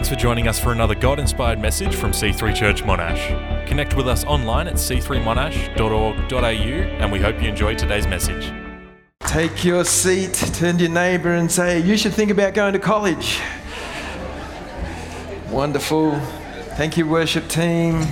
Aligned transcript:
Thanks 0.00 0.08
for 0.08 0.16
joining 0.16 0.48
us 0.48 0.58
for 0.58 0.72
another 0.72 0.94
God 0.94 1.18
inspired 1.18 1.58
message 1.58 1.94
from 1.94 2.12
C3 2.12 2.56
Church 2.56 2.82
Monash. 2.82 3.66
Connect 3.66 3.94
with 3.98 4.08
us 4.08 4.24
online 4.24 4.66
at 4.66 4.76
c3monash.org.au 4.76 6.42
and 6.42 7.12
we 7.12 7.18
hope 7.18 7.42
you 7.42 7.50
enjoy 7.50 7.74
today's 7.74 8.06
message. 8.06 8.50
Take 9.26 9.62
your 9.62 9.84
seat, 9.84 10.32
turn 10.54 10.78
to 10.78 10.84
your 10.84 10.92
neighbour 10.92 11.34
and 11.34 11.52
say, 11.52 11.80
You 11.80 11.98
should 11.98 12.14
think 12.14 12.30
about 12.30 12.54
going 12.54 12.72
to 12.72 12.78
college. 12.78 13.40
Wonderful. 15.50 16.18
Thank 16.78 16.96
you, 16.96 17.06
worship 17.06 17.46
team. 17.48 18.02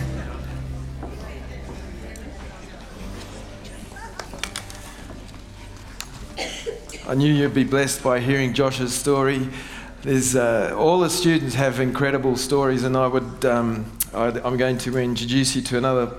I 7.09 7.15
knew 7.15 7.33
you'd 7.33 7.55
be 7.55 7.65
blessed 7.65 8.03
by 8.03 8.21
hearing 8.21 8.53
Josh's 8.53 8.93
story. 8.93 9.49
There's, 10.03 10.37
uh, 10.37 10.77
all 10.79 11.01
the 11.01 11.11
students 11.11 11.57
have 11.57 11.81
incredible 11.81 12.37
stories, 12.37 12.85
and 12.85 12.97
I 12.97 13.09
would, 13.09 13.45
um, 13.45 13.85
I, 14.15 14.27
I'm 14.45 14.57
going 14.57 14.79
to 14.79 14.97
introduce 14.97 15.57
you 15.57 15.63
to 15.63 15.77
another 15.77 16.15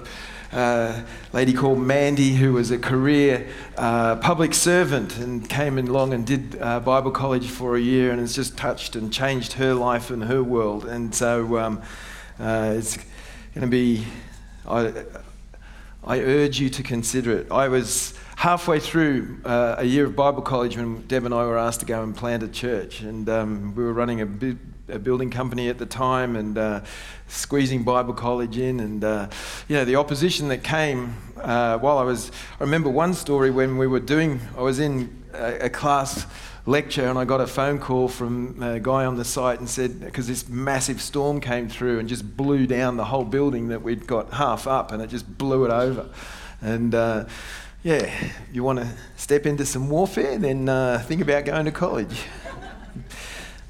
uh, 0.52 1.02
lady 1.32 1.54
called 1.54 1.80
Mandy, 1.80 2.36
who 2.36 2.52
was 2.52 2.72
a 2.72 2.78
career 2.78 3.48
uh, 3.78 4.18
public 4.18 4.54
servant 4.54 5.18
and 5.18 5.48
came 5.50 5.78
along 5.78 6.14
and 6.14 6.28
did 6.28 6.62
uh, 6.62 6.82
Bible 6.82 7.12
college 7.12 7.48
for 7.48 7.78
a 7.78 7.80
year, 7.80 8.12
and 8.12 8.20
has 8.20 8.36
just 8.36 8.58
touched 8.58 8.98
and 8.98 9.14
changed 9.14 9.54
her 9.54 9.74
life 9.74 10.12
and 10.12 10.26
her 10.26 10.44
world. 10.44 10.84
And 10.84 11.16
so 11.16 11.58
um, 11.58 11.82
uh, 12.38 12.74
it's 12.76 12.98
going 13.56 13.62
to 13.62 13.68
be. 13.68 14.06
I, 14.68 15.06
I 16.04 16.20
urge 16.20 16.60
you 16.60 16.70
to 16.70 16.84
consider 16.84 17.32
it. 17.32 17.50
I 17.50 17.70
was 17.70 18.14
halfway 18.40 18.80
through 18.80 19.38
uh, 19.44 19.76
a 19.80 19.84
year 19.84 20.06
of 20.06 20.16
Bible 20.16 20.42
college 20.42 20.78
when 20.78 21.02
Deb 21.08 21.26
and 21.26 21.34
I 21.34 21.44
were 21.44 21.58
asked 21.58 21.82
to 21.82 21.86
go 21.86 22.04
and 22.04 22.16
plant 22.16 22.42
a 22.42 22.48
church, 22.48 23.02
and 23.02 23.28
um, 23.28 23.76
we 23.76 23.84
were 23.84 23.92
running 23.92 24.22
a, 24.22 24.26
bi- 24.26 24.56
a, 24.88 24.98
building 24.98 25.30
company 25.30 25.68
at 25.68 25.78
the 25.78 25.86
time 25.86 26.38
and 26.38 26.58
uh, 26.58 26.80
squeezing 27.28 27.84
Bible 27.84 28.14
college 28.14 28.58
in, 28.58 28.80
and 28.80 29.04
uh, 29.04 29.28
you 29.68 29.76
know 29.76 29.84
the 29.84 29.98
opposition 29.98 30.48
that 30.48 30.64
came 30.64 31.18
uh, 31.36 31.80
while 31.80 31.98
I 31.98 32.04
was. 32.04 32.32
I 32.62 32.64
remember 32.64 32.90
one 32.90 33.14
story 33.14 33.52
when 33.52 33.78
we 33.78 33.88
were 33.88 34.00
doing. 34.00 34.40
I 34.58 34.62
was 34.62 34.80
in 34.80 35.22
a, 35.34 35.66
a 35.66 35.70
class 35.70 36.26
lecture 36.66 37.08
and 37.08 37.20
I 37.20 37.26
got 37.26 37.42
a 37.42 37.48
phone 37.48 37.78
call 37.78 38.08
from 38.08 38.64
a 38.64 38.80
guy 38.80 39.04
on 39.04 39.18
the 39.18 39.26
site 39.26 39.60
and 39.60 39.68
said, 39.68 40.00
because 40.00 40.28
this 40.28 40.48
massive 40.48 41.02
storm 41.02 41.42
came 41.42 41.68
through 41.68 42.00
and 42.00 42.08
just 42.08 42.38
blew 42.38 42.68
down 42.68 42.96
the 42.96 43.06
whole 43.06 43.26
building 43.26 43.70
that 43.70 43.82
we'd 43.82 44.06
got 44.06 44.34
half 44.34 44.68
up 44.68 44.92
and 44.92 45.02
it 45.02 45.10
just 45.10 45.38
blew 45.38 45.66
it 45.66 45.72
over. 45.72 46.10
And 46.62 46.94
uh, 46.94 47.26
yeah, 47.84 48.14
you 48.52 48.64
want 48.64 48.80
to 48.80 48.88
step 49.16 49.46
into 49.46 49.66
some 49.66 49.90
warfare, 49.90 50.38
then 50.38 50.68
uh, 50.68 51.02
think 51.06 51.22
about 51.22 51.46
going 51.46 51.66
to 51.66 51.72
college. 51.72 52.24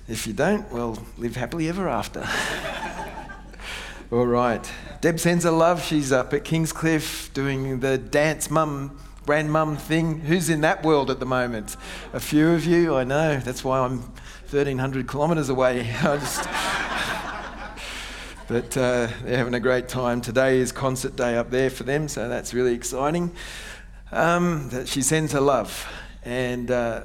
if 0.07 0.25
you 0.25 0.33
don't, 0.33 0.71
well, 0.71 0.97
live 1.17 1.35
happily 1.35 1.69
ever 1.69 1.87
after. 1.87 2.27
All 4.11 4.25
right. 4.25 4.71
Deb 5.01 5.19
sends 5.19 5.43
her 5.43 5.51
love. 5.51 5.83
She's 5.83 6.11
up 6.11 6.33
at 6.33 6.43
Kingscliff 6.43 7.31
doing 7.33 7.79
the 7.79 7.97
dance 7.99 8.49
mum 8.49 8.99
grandmum 9.27 9.77
thing. 9.77 10.21
Who's 10.21 10.49
in 10.49 10.61
that 10.61 10.83
world 10.83 11.11
at 11.11 11.19
the 11.19 11.25
moment? 11.27 11.77
A 12.13 12.19
few 12.19 12.49
of 12.49 12.65
you, 12.65 12.95
I 12.95 13.03
know. 13.03 13.37
That's 13.37 13.63
why 13.63 13.77
I'm 13.77 13.99
1,300 14.49 15.07
kilometres 15.07 15.49
away. 15.49 15.83
just... 16.01 16.49
but 18.47 18.75
uh, 18.75 19.07
they're 19.23 19.37
having 19.37 19.53
a 19.53 19.59
great 19.59 19.87
time. 19.87 20.21
Today 20.21 20.57
is 20.57 20.71
concert 20.71 21.15
day 21.15 21.37
up 21.37 21.51
there 21.51 21.69
for 21.69 21.83
them, 21.83 22.07
so 22.07 22.27
that's 22.27 22.55
really 22.55 22.73
exciting. 22.73 23.31
Um, 24.11 24.69
that 24.69 24.87
she 24.87 25.03
sends 25.03 25.33
her 25.33 25.39
love. 25.39 25.87
And 26.23 26.71
uh, 26.71 27.03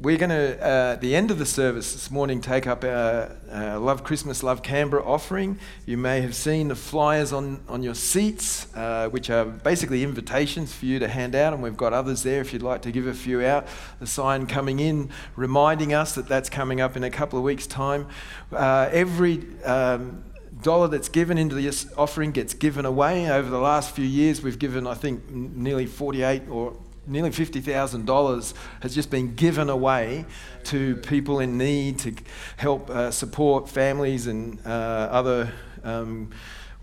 we're 0.00 0.18
going 0.18 0.30
to, 0.30 0.60
uh, 0.60 0.94
at 0.94 1.00
the 1.00 1.14
end 1.14 1.30
of 1.30 1.38
the 1.38 1.46
service 1.46 1.92
this 1.92 2.10
morning, 2.10 2.40
take 2.40 2.66
up 2.66 2.82
our 2.82 3.30
Love 3.78 4.02
Christmas, 4.02 4.42
Love 4.42 4.60
Canberra 4.60 5.04
offering. 5.04 5.56
You 5.86 5.96
may 5.96 6.20
have 6.20 6.34
seen 6.34 6.66
the 6.66 6.74
flyers 6.74 7.32
on, 7.32 7.62
on 7.68 7.84
your 7.84 7.94
seats, 7.94 8.74
uh, 8.74 9.08
which 9.10 9.30
are 9.30 9.44
basically 9.44 10.02
invitations 10.02 10.74
for 10.74 10.86
you 10.86 10.98
to 10.98 11.06
hand 11.06 11.36
out, 11.36 11.52
and 11.52 11.62
we've 11.62 11.76
got 11.76 11.92
others 11.92 12.24
there 12.24 12.40
if 12.40 12.52
you'd 12.52 12.60
like 12.60 12.82
to 12.82 12.90
give 12.90 13.06
a 13.06 13.14
few 13.14 13.44
out. 13.44 13.68
The 14.00 14.08
sign 14.08 14.48
coming 14.48 14.80
in 14.80 15.10
reminding 15.36 15.94
us 15.94 16.16
that 16.16 16.26
that's 16.26 16.50
coming 16.50 16.80
up 16.80 16.96
in 16.96 17.04
a 17.04 17.10
couple 17.10 17.38
of 17.38 17.44
weeks' 17.44 17.68
time. 17.68 18.08
Uh, 18.52 18.88
every 18.90 19.46
um, 19.64 20.24
dollar 20.62 20.88
that's 20.88 21.08
given 21.08 21.38
into 21.38 21.54
this 21.54 21.86
offering 21.96 22.32
gets 22.32 22.54
given 22.54 22.84
away. 22.84 23.30
Over 23.30 23.50
the 23.50 23.58
last 23.58 23.94
few 23.94 24.04
years, 24.04 24.42
we've 24.42 24.58
given, 24.58 24.86
I 24.86 24.94
think, 24.94 25.30
nearly 25.30 25.86
48 25.86 26.48
or 26.48 26.76
nearly 27.06 27.30
$50,000 27.30 28.54
has 28.80 28.94
just 28.94 29.10
been 29.10 29.34
given 29.34 29.68
away 29.68 30.24
to 30.64 30.96
people 30.96 31.40
in 31.40 31.58
need 31.58 31.98
to 32.00 32.14
help 32.56 32.88
uh, 32.88 33.10
support 33.10 33.68
families 33.68 34.26
and 34.26 34.58
uh, 34.66 34.68
other 35.10 35.52
um, 35.82 36.30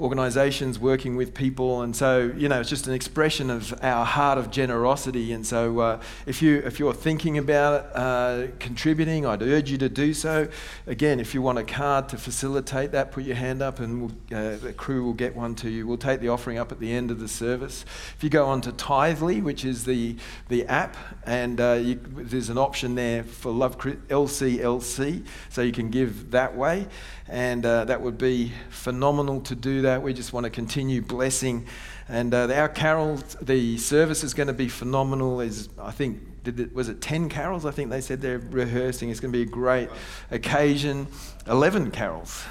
organisations 0.02 0.80
working 0.80 1.16
with 1.16 1.34
people, 1.34 1.82
and 1.82 1.96
so 1.96 2.32
you 2.36 2.50
know 2.50 2.60
it's 2.60 2.70
just 2.70 2.88
an 2.88 2.94
expression 2.94 3.50
of 3.50 3.74
our 3.84 4.04
heart 4.04 4.38
of 4.38 4.50
generosity. 4.50 5.32
And 5.32 5.46
so, 5.46 5.80
uh, 5.80 6.02
if 6.26 6.42
you 6.42 6.58
if 6.66 6.80
you're 6.80 6.94
thinking 6.94 7.38
about 7.38 7.96
uh, 7.96 8.48
contributing, 8.60 9.26
I'd 9.26 9.44
urge 9.44 9.70
you 9.70 9.78
to 9.78 9.90
do 9.90 10.14
so. 10.14 10.48
Again, 10.88 11.20
if 11.20 11.34
you 11.34 11.42
want 11.42 11.60
a 11.60 11.64
card 11.64 12.10
to 12.10 12.18
facilitate 12.18 12.92
that, 12.92 13.12
put 13.12 13.24
your 13.24 13.36
hand 13.36 13.62
up, 13.62 13.80
and 13.80 14.02
we'll, 14.02 14.12
uh, 14.38 14.58
the 14.58 14.74
crew 14.74 15.04
will 15.04 15.14
get 15.14 15.36
one 15.36 15.54
to 15.56 15.70
you. 15.70 15.86
We'll 15.86 15.98
take 15.98 16.20
the 16.20 16.30
offering 16.30 16.58
up 16.58 16.72
at 16.72 16.80
the 16.80 16.92
end 16.92 17.12
of 17.12 17.20
the 17.20 17.28
service. 17.28 17.86
If 18.18 18.24
you 18.24 18.30
go 18.30 18.48
on 18.48 18.62
to 18.62 18.72
Tithely, 18.72 19.44
which 19.44 19.64
is 19.64 19.86
the 19.86 20.16
the 20.50 20.66
app, 20.66 20.98
and 21.26 21.62
uh, 21.62 21.74
you, 21.74 22.00
there's 22.04 22.50
an 22.50 22.58
option 22.58 22.96
there 22.96 23.24
for 23.24 23.52
Love 23.52 23.78
LCLC, 23.78 25.26
so 25.50 25.62
you 25.62 25.72
can 25.72 25.90
give 25.90 26.32
that 26.32 26.58
way 26.58 26.88
and 27.32 27.66
uh, 27.66 27.86
that 27.86 28.02
would 28.02 28.18
be 28.18 28.52
phenomenal 28.70 29.40
to 29.42 29.56
do 29.56 29.84
that. 29.84 30.04
We 30.04 30.14
just 30.14 30.34
want 30.34 30.44
to 30.44 30.50
continue 30.50 31.02
blessing. 31.02 31.66
And 32.10 32.34
uh, 32.34 32.52
our 32.54 32.68
carols, 32.68 33.38
the 33.42 33.78
service 33.78 34.26
is 34.26 34.34
going 34.34 34.48
to 34.48 34.54
be 34.54 34.68
phenomenal. 34.68 35.40
Is 35.40 35.70
I 35.80 35.92
think 35.92 36.20
it, 36.46 36.76
was 36.76 36.90
it 36.90 37.00
ten 37.00 37.30
carols? 37.30 37.66
I 37.66 37.72
think 37.72 37.90
they 37.90 38.02
said 38.02 38.22
they're 38.22 38.40
rehearsing. 38.40 39.10
It's 39.10 39.22
going 39.22 39.32
to 39.32 39.38
be 39.38 39.44
a 39.44 39.52
great 39.52 39.90
occasion. 40.30 41.08
Eleven 41.48 41.90
carols. 41.90 42.44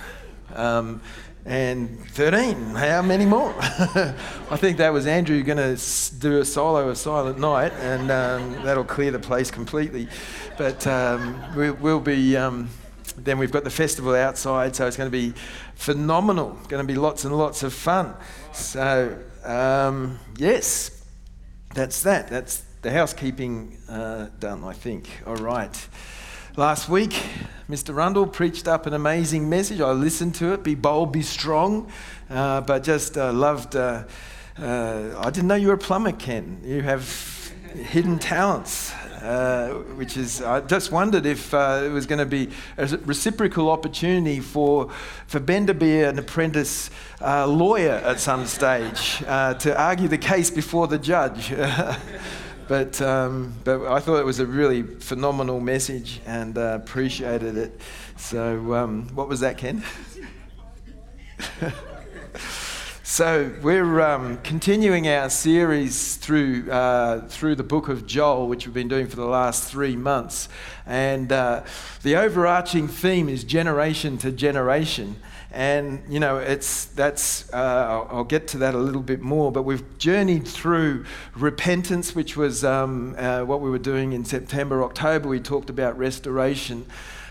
Um, 0.54 1.02
and 1.47 2.06
13. 2.10 2.74
How 2.74 3.00
many 3.00 3.24
more? 3.24 3.54
I 3.58 4.56
think 4.56 4.76
that 4.76 4.92
was 4.92 5.06
Andrew 5.06 5.42
going 5.42 5.56
to 5.56 6.18
do 6.18 6.38
a 6.38 6.44
solo, 6.44 6.91
a 6.91 6.97
silent 6.97 7.38
night, 7.38 7.72
and 7.80 8.10
um, 8.10 8.62
that'll 8.62 8.84
clear 8.84 9.10
the 9.10 9.18
place 9.18 9.50
completely. 9.50 10.06
But 10.58 10.86
um, 10.86 11.42
we, 11.56 11.70
will 11.70 12.00
be 12.00 12.36
um, 12.36 12.68
then 13.25 13.38
we've 13.38 13.53
got 13.53 13.64
the 13.64 13.70
festival 13.70 14.14
outside, 14.14 14.75
so 14.76 14.86
it's 14.86 14.97
going 14.97 15.10
to 15.10 15.16
be 15.16 15.34
phenomenal. 15.75 16.58
Going 16.69 16.86
to 16.86 16.92
be 16.92 16.98
lots 16.98 17.25
and 17.25 17.36
lots 17.36 17.62
of 17.62 17.72
fun. 17.72 18.14
So, 18.53 19.19
um, 19.44 20.19
yes, 20.36 21.04
that's 21.75 22.03
that. 22.03 22.28
That's 22.28 22.64
the 22.82 22.91
housekeeping 22.91 23.76
uh, 23.88 24.26
done, 24.38 24.64
I 24.64 24.72
think. 24.72 25.09
All 25.26 25.36
right. 25.36 25.88
Last 26.56 26.88
week, 26.88 27.14
Mr. 27.69 27.94
Rundle 27.94 28.26
preached 28.26 28.66
up 28.66 28.86
an 28.86 28.94
amazing 28.94 29.48
message. 29.48 29.80
I 29.80 29.92
listened 29.92 30.34
to 30.36 30.53
it 30.53 30.62
be 30.62 30.75
bold, 30.75 31.12
be 31.12 31.22
strong, 31.22 31.91
uh, 32.28 32.62
but 32.62 32.82
just 32.82 33.16
uh, 33.16 33.32
loved. 33.32 33.76
Uh, 33.76 34.04
uh, 34.59 35.14
I 35.19 35.30
didn't 35.30 35.47
know 35.47 35.54
you 35.54 35.69
were 35.69 35.75
a 35.75 35.78
plumber, 35.78 36.12
Ken. 36.12 36.60
You 36.64 36.82
have 36.82 37.53
hidden 37.75 38.19
talents. 38.19 38.92
Uh, 39.22 39.75
which 39.97 40.16
is, 40.16 40.41
I 40.41 40.60
just 40.60 40.91
wondered 40.91 41.26
if 41.26 41.53
uh, 41.53 41.82
it 41.84 41.91
was 41.91 42.06
going 42.06 42.20
to 42.20 42.26
be 42.26 42.48
a 42.78 42.86
reciprocal 43.04 43.70
opportunity 43.70 44.41
for, 44.41 44.91
for 45.26 45.41
Ben 45.41 45.66
to 45.66 45.75
be 45.75 46.00
an 46.00 46.19
apprentice 46.19 46.91
uh, 47.20 47.47
lawyer 47.47 48.00
at 48.03 48.19
some 48.19 48.47
stage 48.47 49.22
uh, 49.26 49.54
to 49.54 49.78
argue 49.78 50.09
the 50.09 50.16
case 50.16 50.50
before 50.50 50.86
the 50.86 50.98
judge. 50.98 51.53
but, 52.69 53.03
um, 53.03 53.54
but 53.62 53.86
I 53.92 54.00
thought 54.00 54.20
it 54.20 54.25
was 54.25 54.41
a 54.41 54.47
really 54.47 54.82
phenomenal 54.84 55.60
message 55.60 56.20
and 56.25 56.56
uh, 56.56 56.78
appreciated 56.82 57.59
it. 57.59 57.78
So, 58.16 58.75
um, 58.75 59.09
what 59.15 59.28
was 59.28 59.41
that, 59.41 59.59
Ken? 59.59 59.83
So 63.10 63.53
we're 63.60 64.01
um, 64.01 64.39
continuing 64.45 65.09
our 65.09 65.30
series 65.30 66.15
through 66.15 66.71
uh, 66.71 67.27
through 67.27 67.57
the 67.57 67.65
book 67.65 67.89
of 67.89 68.07
Joel, 68.07 68.47
which 68.47 68.66
we've 68.66 68.72
been 68.72 68.86
doing 68.86 69.09
for 69.09 69.16
the 69.16 69.27
last 69.27 69.68
three 69.68 69.97
months, 69.97 70.48
and 70.86 71.33
uh, 71.33 71.65
the 72.04 72.15
overarching 72.15 72.86
theme 72.86 73.28
is 73.28 73.42
generation 73.42 74.16
to 74.18 74.30
generation. 74.30 75.16
And 75.51 76.04
you 76.09 76.21
know, 76.21 76.39
it's 76.39 76.84
that's 76.84 77.53
uh, 77.53 78.07
I'll, 78.09 78.22
get 78.22 78.47
to 78.48 78.59
that 78.59 78.77
a 78.77 78.78
little 78.78 79.03
bit 79.03 79.21
more. 79.21 79.51
But 79.51 79.65
we've 79.65 79.98
journeyed 79.98 80.47
through 80.47 81.04
repentance, 81.34 82.15
which 82.15 82.36
was 82.36 82.65
um, 82.65 83.16
uh, 83.18 83.42
what 83.42 83.60
we 83.60 83.71
were 83.71 83.80
doing 83.80 84.13
in 84.13 84.24
September, 84.24 84.84
October. 84.84 85.28
We 85.28 85.41
talked 85.41 85.68
about 85.68 85.98
restoration, 85.98 86.86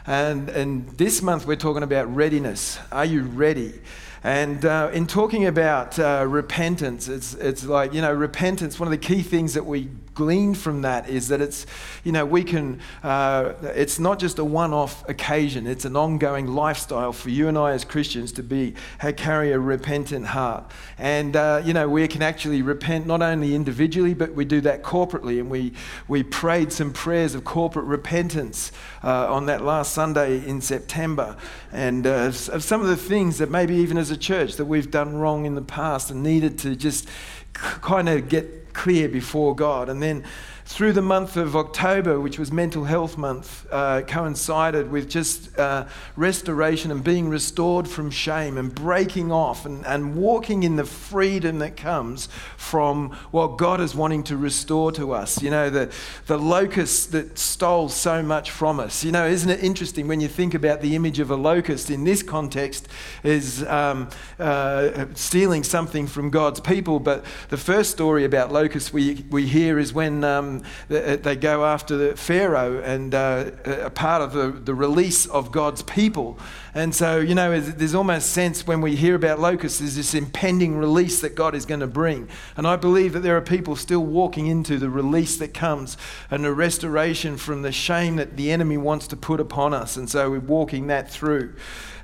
and 0.06 0.50
and 0.50 0.90
this 0.98 1.22
month 1.22 1.48
we're 1.48 1.56
talking 1.56 1.84
about 1.84 2.14
readiness. 2.14 2.78
Are 2.92 3.06
you 3.06 3.22
ready? 3.22 3.80
And 4.24 4.66
uh, 4.66 4.89
in 4.94 5.07
talking 5.07 5.45
about 5.45 5.98
uh, 5.98 6.25
repentance, 6.27 7.07
it's, 7.07 7.33
it's 7.36 7.63
like, 7.63 7.94
you 7.94 8.01
know, 8.01 8.12
repentance, 8.12 8.80
one 8.80 8.88
of 8.88 8.92
the 8.92 8.98
key 8.98 9.21
things 9.21 9.54
that 9.54 9.66
we 9.66 9.89
glean 10.19 10.54
from 10.54 10.81
that 10.81 11.10
is 11.10 11.30
that 11.30 11.39
it's, 11.39 11.66
you 12.04 12.12
know, 12.12 12.25
we 12.25 12.44
can, 12.44 12.77
uh, 13.04 13.54
it's 13.62 14.00
not 14.00 14.19
just 14.19 14.38
a 14.38 14.44
one 14.44 14.74
off 14.74 15.07
occasion, 15.07 15.66
it's 15.66 15.86
an 15.86 15.95
ongoing 15.95 16.45
lifestyle 16.45 17.13
for 17.13 17.30
you 17.30 17.48
and 17.48 17.57
I 17.57 17.71
as 17.71 17.86
Christians 17.86 18.33
to 18.33 18.44
be, 18.44 18.75
carry 19.16 19.54
a 19.54 19.60
repentant 19.60 20.25
heart. 20.25 20.69
And, 20.98 21.38
uh, 21.38 21.62
you 21.63 21.71
know, 21.71 21.88
we 21.88 22.06
can 22.10 22.21
actually 22.21 22.62
repent 22.62 23.07
not 23.07 23.21
only 23.21 23.56
individually, 23.56 24.13
but 24.13 24.33
we 24.33 24.44
do 24.44 24.60
that 24.60 24.83
corporately. 24.83 25.39
And 25.39 25.50
we, 25.50 25.71
we 26.10 26.22
prayed 26.22 26.74
some 26.74 26.92
prayers 26.92 27.33
of 27.33 27.45
corporate 27.45 27.86
repentance 27.86 28.74
uh, 29.01 29.33
on 29.33 29.45
that 29.45 29.63
last 29.63 29.94
Sunday 29.94 30.45
in 30.45 30.60
September. 30.60 31.38
And 31.72 32.06
uh, 32.06 32.33
of 32.51 32.62
some 32.62 32.81
of 32.81 32.88
the 32.88 32.98
things 32.98 33.38
that 33.38 33.50
maybe 33.50 33.75
even 33.75 33.98
as 33.98 34.12
a 34.12 34.18
church 34.18 34.57
that 34.57 34.65
we've 34.65 34.92
done 34.92 35.15
wrong 35.15 35.45
in 35.45 35.56
the 35.56 35.62
past 35.62 36.12
and 36.12 36.22
needed 36.22 36.57
to 36.60 36.75
just 36.75 37.07
kind 37.54 38.10
of 38.10 38.27
get 38.27 38.59
clear 38.80 39.10
before 39.10 39.54
God. 39.54 39.90
And 39.90 40.02
then 40.02 40.24
through 40.69 40.94
the 40.94 41.01
month 41.01 41.36
of 41.36 41.56
October, 41.56 42.19
which 42.19 42.38
was 42.38 42.51
Mental 42.51 42.83
Health 42.83 43.18
Month, 43.18 43.66
uh, 43.71 44.01
coincided 44.04 44.92
with 44.92 45.10
just 45.10 45.57
uh, 45.57 45.88
restoration 46.16 46.92
and 46.92 47.04
being 47.04 47.27
restored 47.27 47.88
from 47.88 48.12
shame 48.12 48.56
and 48.56 48.74
breaking 48.74 49.31
off 49.31 49.66
and, 49.66 49.83
and 49.88 50.16
walking 50.16 50.62
in 50.62 50.75
the 50.75 50.86
freedom 50.86 51.57
that 51.57 51.75
comes 51.75 52.27
from 52.56 53.10
what 53.31 53.57
God 53.57 53.81
is 53.81 53.95
wanting 53.95 54.24
to 54.25 54.38
restore 54.38 54.92
to 54.92 55.12
us. 55.12 55.42
You 55.42 55.50
know, 55.50 55.71
the, 55.71 55.92
the 56.27 56.38
locust 56.38 57.13
that 57.13 57.39
stole 57.39 57.89
so 57.89 58.22
much 58.22 58.51
from 58.51 58.80
us. 58.80 59.04
You 59.04 59.12
know, 59.12 59.25
isn't 59.25 59.50
it 59.50 59.63
interesting 59.63 60.07
when 60.07 60.22
you 60.22 60.27
think 60.27 60.54
about 60.54 60.81
the 60.81 60.95
image 60.95 61.18
of 61.18 61.31
a 61.31 61.36
locust 61.36 61.89
in 61.89 62.04
this 62.04 62.22
context 62.22 62.88
is 63.24 63.63
um, 63.63 64.07
uh, 64.38 65.07
stealing 65.15 65.63
something 65.63 66.06
from 66.06 66.30
God's 66.30 66.60
people? 66.60 67.00
But 67.00 67.25
the 67.50 67.57
first 67.57 67.89
story 67.89 68.24
about 68.24 68.51
locusts 68.51 68.94
we, 68.94 69.25
we 69.31 69.48
hear 69.48 69.80
is 69.80 69.92
when. 69.92 70.24
Um, 70.24 70.59
uh, 70.90 71.16
they 71.18 71.36
go 71.36 71.66
after 71.66 72.16
Pharaoh 72.16 72.82
and 72.84 73.14
uh, 73.14 73.52
a 73.66 73.90
part 73.90 74.22
of 74.22 74.34
the, 74.34 74.52
the 74.52 74.74
release 74.74 75.26
of 75.28 75.52
God's 75.52 75.82
people. 75.84 76.38
And 76.74 76.94
so, 76.94 77.20
you 77.20 77.36
know, 77.36 77.60
there's 77.60 77.96
almost 77.96 78.32
sense 78.32 78.68
when 78.68 78.82
we 78.82 78.96
hear 78.96 79.16
about 79.16 79.40
locusts, 79.40 79.80
there's 79.80 79.96
this 79.96 80.14
impending 80.14 80.78
release 80.78 81.20
that 81.22 81.36
God 81.36 81.56
is 81.56 81.66
going 81.66 81.80
to 81.80 81.88
bring. 81.88 82.30
And 82.56 82.68
I 82.68 82.76
believe 82.76 83.14
that 83.14 83.22
there 83.22 83.36
are 83.38 83.42
people 83.42 83.76
still 83.76 84.06
walking 84.06 84.48
into 84.48 84.78
the 84.78 84.90
release 84.90 85.38
that 85.38 85.54
comes 85.54 85.98
and 86.30 86.44
the 86.44 86.54
restoration 86.54 87.38
from 87.38 87.64
the 87.64 87.72
shame 87.72 88.18
that 88.18 88.38
the 88.38 88.52
enemy 88.52 88.78
wants 88.78 89.08
to 89.08 89.16
put 89.16 89.40
upon 89.40 89.74
us. 89.74 89.98
And 89.98 90.10
so 90.10 90.30
we're 90.30 90.40
walking 90.40 90.88
that 90.88 91.10
through. 91.10 91.56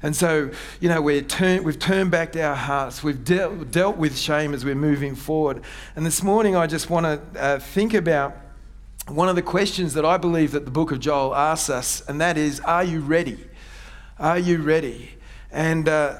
And 0.01 0.15
so, 0.15 0.51
you 0.79 0.89
know, 0.89 1.01
we're 1.01 1.21
turn, 1.21 1.63
we've 1.63 1.79
turned 1.79 2.11
back 2.11 2.35
our 2.35 2.55
hearts. 2.55 3.03
We've 3.03 3.23
dealt, 3.23 3.71
dealt 3.71 3.97
with 3.97 4.17
shame 4.17 4.53
as 4.53 4.63
we're 4.63 4.75
moving 4.75 5.15
forward. 5.15 5.63
And 5.95 6.05
this 6.05 6.21
morning, 6.21 6.55
I 6.55 6.67
just 6.67 6.89
want 6.89 7.05
to 7.05 7.41
uh, 7.41 7.59
think 7.59 7.93
about 7.93 8.35
one 9.07 9.29
of 9.29 9.35
the 9.35 9.41
questions 9.41 9.93
that 9.93 10.05
I 10.05 10.17
believe 10.17 10.51
that 10.53 10.65
the 10.65 10.71
book 10.71 10.91
of 10.91 10.99
Joel 10.99 11.35
asks 11.35 11.69
us, 11.69 12.01
and 12.07 12.19
that 12.21 12.37
is, 12.37 12.59
are 12.61 12.83
you 12.83 13.01
ready? 13.01 13.37
Are 14.17 14.39
you 14.39 14.61
ready? 14.61 15.11
And 15.51 15.87
uh, 15.87 16.19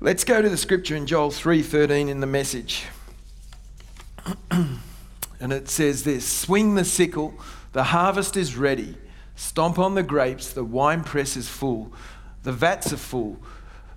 let's 0.00 0.24
go 0.24 0.40
to 0.40 0.48
the 0.48 0.56
scripture 0.56 0.96
in 0.96 1.06
Joel 1.06 1.30
3:13 1.30 2.08
in 2.08 2.20
the 2.20 2.26
message. 2.26 2.84
and 4.50 5.52
it 5.52 5.68
says 5.68 6.04
this, 6.04 6.26
swing 6.26 6.76
the 6.76 6.84
sickle, 6.84 7.34
the 7.72 7.84
harvest 7.84 8.36
is 8.36 8.56
ready. 8.56 8.96
Stomp 9.36 9.78
on 9.78 9.94
the 9.94 10.02
grapes, 10.02 10.52
the 10.52 10.64
wine 10.64 11.04
press 11.04 11.36
is 11.36 11.48
full. 11.48 11.92
The 12.44 12.52
vats 12.52 12.92
are 12.92 12.96
full. 12.96 13.38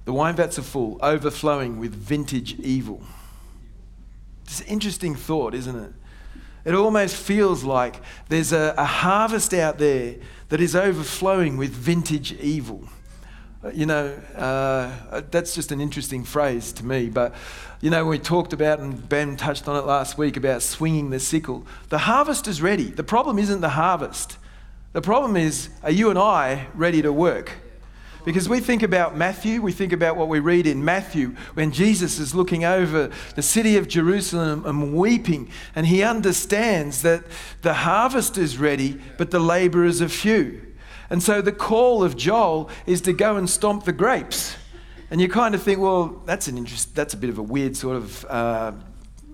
The 0.06 0.14
wine 0.14 0.36
vats 0.36 0.58
are 0.58 0.64
full, 0.64 1.00
overflowing 1.02 1.80
with 1.80 1.94
vintage 1.94 2.60
evil. 2.60 3.04
It's 4.44 4.62
an 4.62 4.68
interesting 4.68 5.16
thought, 5.16 5.54
isn't 5.54 5.76
it? 5.76 5.94
It 6.68 6.76
almost 6.76 7.16
feels 7.16 7.64
like 7.64 8.02
there's 8.28 8.52
a, 8.52 8.76
a 8.78 8.84
harvest 8.84 9.54
out 9.54 9.78
there 9.78 10.16
that 10.50 10.60
is 10.60 10.76
overflowing 10.76 11.56
with 11.56 11.72
vintage 11.72 12.34
evil. 12.34 12.90
Uh, 13.64 13.70
you 13.70 13.86
know, 13.86 14.08
uh, 14.36 15.22
that's 15.32 15.56
just 15.56 15.72
an 15.72 15.80
interesting 15.80 16.26
phrase 16.26 16.74
to 16.74 16.86
me. 16.86 17.08
But, 17.08 17.34
you 17.80 17.90
know, 17.90 18.06
we 18.06 18.20
talked 18.20 18.52
about, 18.52 18.80
and 18.80 19.08
Ben 19.08 19.38
touched 19.38 19.70
on 19.70 19.78
it 19.78 19.86
last 19.86 20.18
week, 20.18 20.36
about 20.36 20.62
swinging 20.62 21.10
the 21.10 21.22
sickle. 21.22 21.66
The 21.88 22.00
harvest 22.00 22.50
is 22.50 22.62
ready. 22.62 22.92
The 22.92 23.02
problem 23.02 23.40
isn't 23.40 23.62
the 23.62 23.70
harvest. 23.70 24.38
The 24.92 25.02
problem 25.02 25.38
is, 25.38 25.70
are 25.84 25.92
you 25.92 26.10
and 26.10 26.20
I 26.20 26.68
ready 26.74 27.02
to 27.02 27.14
work? 27.14 27.54
Because 28.28 28.50
we 28.50 28.60
think 28.60 28.84
about 28.84 29.16
Matthew, 29.16 29.62
we 29.62 29.72
think 29.72 29.94
about 29.94 30.18
what 30.18 30.28
we 30.28 30.42
read 30.42 30.68
in 30.68 30.84
Matthew 30.84 31.34
when 31.54 31.72
Jesus 31.72 32.20
is 32.20 32.36
looking 32.36 32.66
over 32.66 33.10
the 33.36 33.42
city 33.42 33.78
of 33.78 33.88
Jerusalem 33.88 34.66
and 34.66 34.94
weeping, 34.94 35.50
and 35.74 35.88
he 35.88 36.04
understands 36.04 37.04
that 37.04 37.24
the 37.62 37.74
harvest 37.74 38.38
is 38.38 38.58
ready, 38.58 39.00
but 39.18 39.32
the 39.32 39.40
laborers 39.40 40.02
are 40.02 40.10
few. 40.10 40.62
And 41.10 41.24
so 41.24 41.42
the 41.42 41.54
call 41.54 42.04
of 42.04 42.18
Joel 42.18 42.70
is 42.86 43.00
to 43.04 43.14
go 43.14 43.38
and 43.38 43.50
stomp 43.50 43.86
the 43.86 43.94
grapes. 43.94 44.58
And 45.10 45.22
you 45.22 45.30
kind 45.30 45.56
of 45.56 45.64
think, 45.64 45.80
well, 45.80 46.22
that's 46.26 46.50
an 46.50 46.58
interest, 46.58 46.94
that's 46.94 47.14
a 47.14 47.18
bit 47.18 47.30
of 47.30 47.38
a 47.38 47.44
weird 47.44 47.78
sort 47.78 47.96
of 47.96 48.26
uh, 48.26 48.74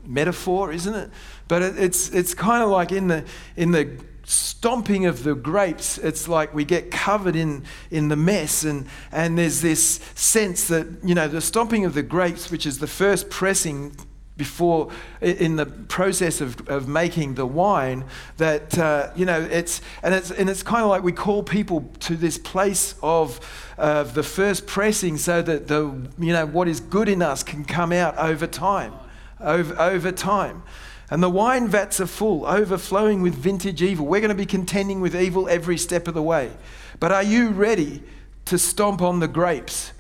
metaphor, 0.06 0.72
isn't 0.72 0.94
it? 0.94 1.10
But 1.48 1.63
it, 1.63 1.80
it's, 1.80 2.12
it's 2.12 2.36
kind 2.36 2.62
of 2.62 2.69
like 2.69 2.92
in 2.92 3.07
the, 3.07 3.25
in 3.56 3.72
the 3.72 3.98
stomping 4.25 5.05
of 5.05 5.23
the 5.23 5.35
grapes, 5.35 5.97
it's 5.97 6.27
like 6.27 6.53
we 6.53 6.65
get 6.65 6.91
covered 6.91 7.35
in, 7.35 7.65
in 7.91 8.07
the 8.07 8.15
mess. 8.15 8.63
And, 8.63 8.87
and 9.11 9.37
there's 9.37 9.61
this 9.61 9.99
sense 10.15 10.67
that, 10.67 10.87
you 11.03 11.15
know, 11.15 11.27
the 11.27 11.41
stomping 11.41 11.85
of 11.85 11.93
the 11.93 12.03
grapes, 12.03 12.49
which 12.49 12.65
is 12.65 12.79
the 12.79 12.87
first 12.87 13.29
pressing 13.29 13.95
before 14.35 14.89
in 15.21 15.57
the 15.57 15.65
process 15.65 16.41
of, 16.41 16.67
of 16.67 16.87
making 16.87 17.35
the 17.35 17.45
wine 17.45 18.03
that 18.37 18.75
uh, 18.79 19.11
you 19.15 19.25
know 19.25 19.39
it's 19.39 19.79
and 20.01 20.15
it's 20.15 20.31
and 20.31 20.49
it's 20.49 20.63
kind 20.63 20.83
of 20.83 20.89
like 20.89 21.03
we 21.03 21.11
call 21.11 21.43
people 21.43 21.87
to 21.99 22.15
this 22.15 22.39
place 22.39 22.95
of 23.03 23.39
uh, 23.77 24.01
the 24.01 24.23
first 24.23 24.65
pressing 24.65 25.17
so 25.17 25.43
that 25.43 25.67
the 25.67 25.83
you 26.17 26.33
know 26.33 26.47
what 26.47 26.67
is 26.67 26.79
good 26.79 27.07
in 27.07 27.21
us 27.21 27.43
can 27.43 27.63
come 27.63 27.91
out 27.91 28.17
over 28.17 28.47
time 28.47 28.93
over, 29.39 29.79
over 29.79 30.11
time 30.11 30.63
and 31.09 31.21
the 31.21 31.29
wine 31.29 31.67
vats 31.67 32.00
are 32.00 32.07
full, 32.07 32.45
overflowing 32.45 33.21
with 33.21 33.35
vintage 33.35 33.81
evil. 33.81 34.05
We're 34.05 34.21
going 34.21 34.29
to 34.29 34.35
be 34.35 34.45
contending 34.45 35.01
with 35.01 35.15
evil 35.15 35.47
every 35.47 35.77
step 35.77 36.07
of 36.07 36.13
the 36.13 36.23
way. 36.23 36.51
But 37.00 37.11
are 37.11 37.23
you 37.23 37.50
ready 37.50 38.03
to 38.45 38.57
stomp 38.57 39.01
on 39.01 39.19
the 39.19 39.27
grapes? 39.27 39.91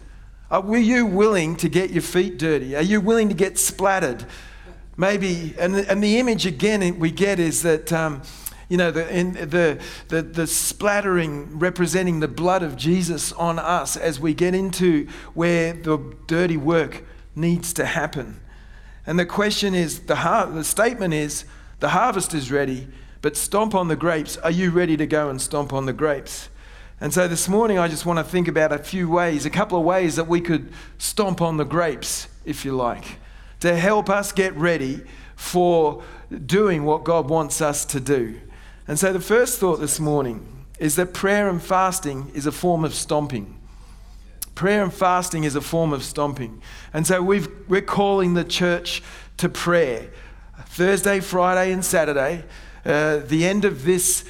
Are 0.49 0.77
you 0.77 1.05
willing 1.05 1.55
to 1.57 1.69
get 1.69 1.89
your 1.89 2.01
feet 2.01 2.37
dirty? 2.37 2.75
Are 2.75 2.81
you 2.81 3.01
willing 3.01 3.29
to 3.29 3.35
get 3.35 3.57
splattered? 3.57 4.25
Maybe, 4.95 5.55
and, 5.57 5.75
and 5.75 6.03
the 6.03 6.19
image 6.19 6.45
again 6.45 6.99
we 6.99 7.11
get 7.11 7.39
is 7.39 7.63
that. 7.63 7.91
Um, 7.91 8.21
you 8.69 8.77
know, 8.77 8.89
the, 8.89 9.07
in, 9.15 9.33
the, 9.33 9.79
the, 10.07 10.23
the 10.23 10.47
splattering 10.47 11.59
representing 11.59 12.21
the 12.21 12.27
blood 12.27 12.63
of 12.63 12.75
Jesus 12.75 13.31
on 13.33 13.59
us 13.59 13.95
as 13.95 14.19
we 14.19 14.33
get 14.33 14.55
into 14.55 15.07
where 15.35 15.73
the 15.73 15.99
dirty 16.25 16.57
work 16.57 17.03
needs 17.35 17.73
to 17.73 17.85
happen. 17.85 18.39
And 19.05 19.19
the 19.19 19.25
question 19.25 19.75
is 19.75 20.01
the, 20.01 20.15
har- 20.15 20.47
the 20.47 20.63
statement 20.63 21.13
is 21.13 21.45
the 21.79 21.89
harvest 21.89 22.33
is 22.33 22.51
ready, 22.51 22.87
but 23.21 23.35
stomp 23.35 23.75
on 23.75 23.87
the 23.87 23.95
grapes. 23.95 24.37
Are 24.37 24.51
you 24.51 24.71
ready 24.71 24.95
to 24.97 25.05
go 25.05 25.29
and 25.29 25.41
stomp 25.41 25.73
on 25.73 25.85
the 25.85 25.93
grapes? 25.93 26.49
And 27.01 27.13
so 27.13 27.27
this 27.27 27.49
morning, 27.49 27.77
I 27.77 27.89
just 27.89 28.05
want 28.05 28.19
to 28.19 28.23
think 28.23 28.47
about 28.47 28.71
a 28.71 28.77
few 28.77 29.09
ways, 29.09 29.45
a 29.45 29.49
couple 29.49 29.77
of 29.77 29.83
ways 29.83 30.15
that 30.15 30.27
we 30.27 30.39
could 30.39 30.71
stomp 30.97 31.41
on 31.41 31.57
the 31.57 31.65
grapes, 31.65 32.29
if 32.45 32.63
you 32.63 32.73
like, 32.73 33.17
to 33.59 33.75
help 33.75 34.09
us 34.09 34.31
get 34.31 34.55
ready 34.55 35.01
for 35.35 36.01
doing 36.45 36.85
what 36.85 37.03
God 37.03 37.29
wants 37.29 37.61
us 37.61 37.83
to 37.85 37.99
do. 37.99 38.39
And 38.87 38.97
so 38.97 39.11
the 39.11 39.19
first 39.19 39.59
thought 39.59 39.81
this 39.81 39.99
morning 39.99 40.65
is 40.79 40.95
that 40.95 41.13
prayer 41.13 41.49
and 41.49 41.61
fasting 41.61 42.31
is 42.33 42.45
a 42.45 42.51
form 42.51 42.85
of 42.85 42.93
stomping. 42.93 43.59
Prayer 44.55 44.83
and 44.83 44.93
fasting 44.93 45.43
is 45.43 45.55
a 45.55 45.61
form 45.61 45.93
of 45.93 46.03
stomping. 46.03 46.61
And 46.93 47.07
so 47.07 47.21
we 47.21 47.41
are 47.71 47.81
calling 47.81 48.33
the 48.33 48.43
church 48.43 49.01
to 49.37 49.49
prayer 49.49 50.11
Thursday, 50.67 51.19
Friday, 51.19 51.71
and 51.71 51.83
Saturday, 51.83 52.43
uh, 52.85 53.17
the 53.17 53.45
end 53.45 53.65
of 53.65 53.85
this 53.85 54.25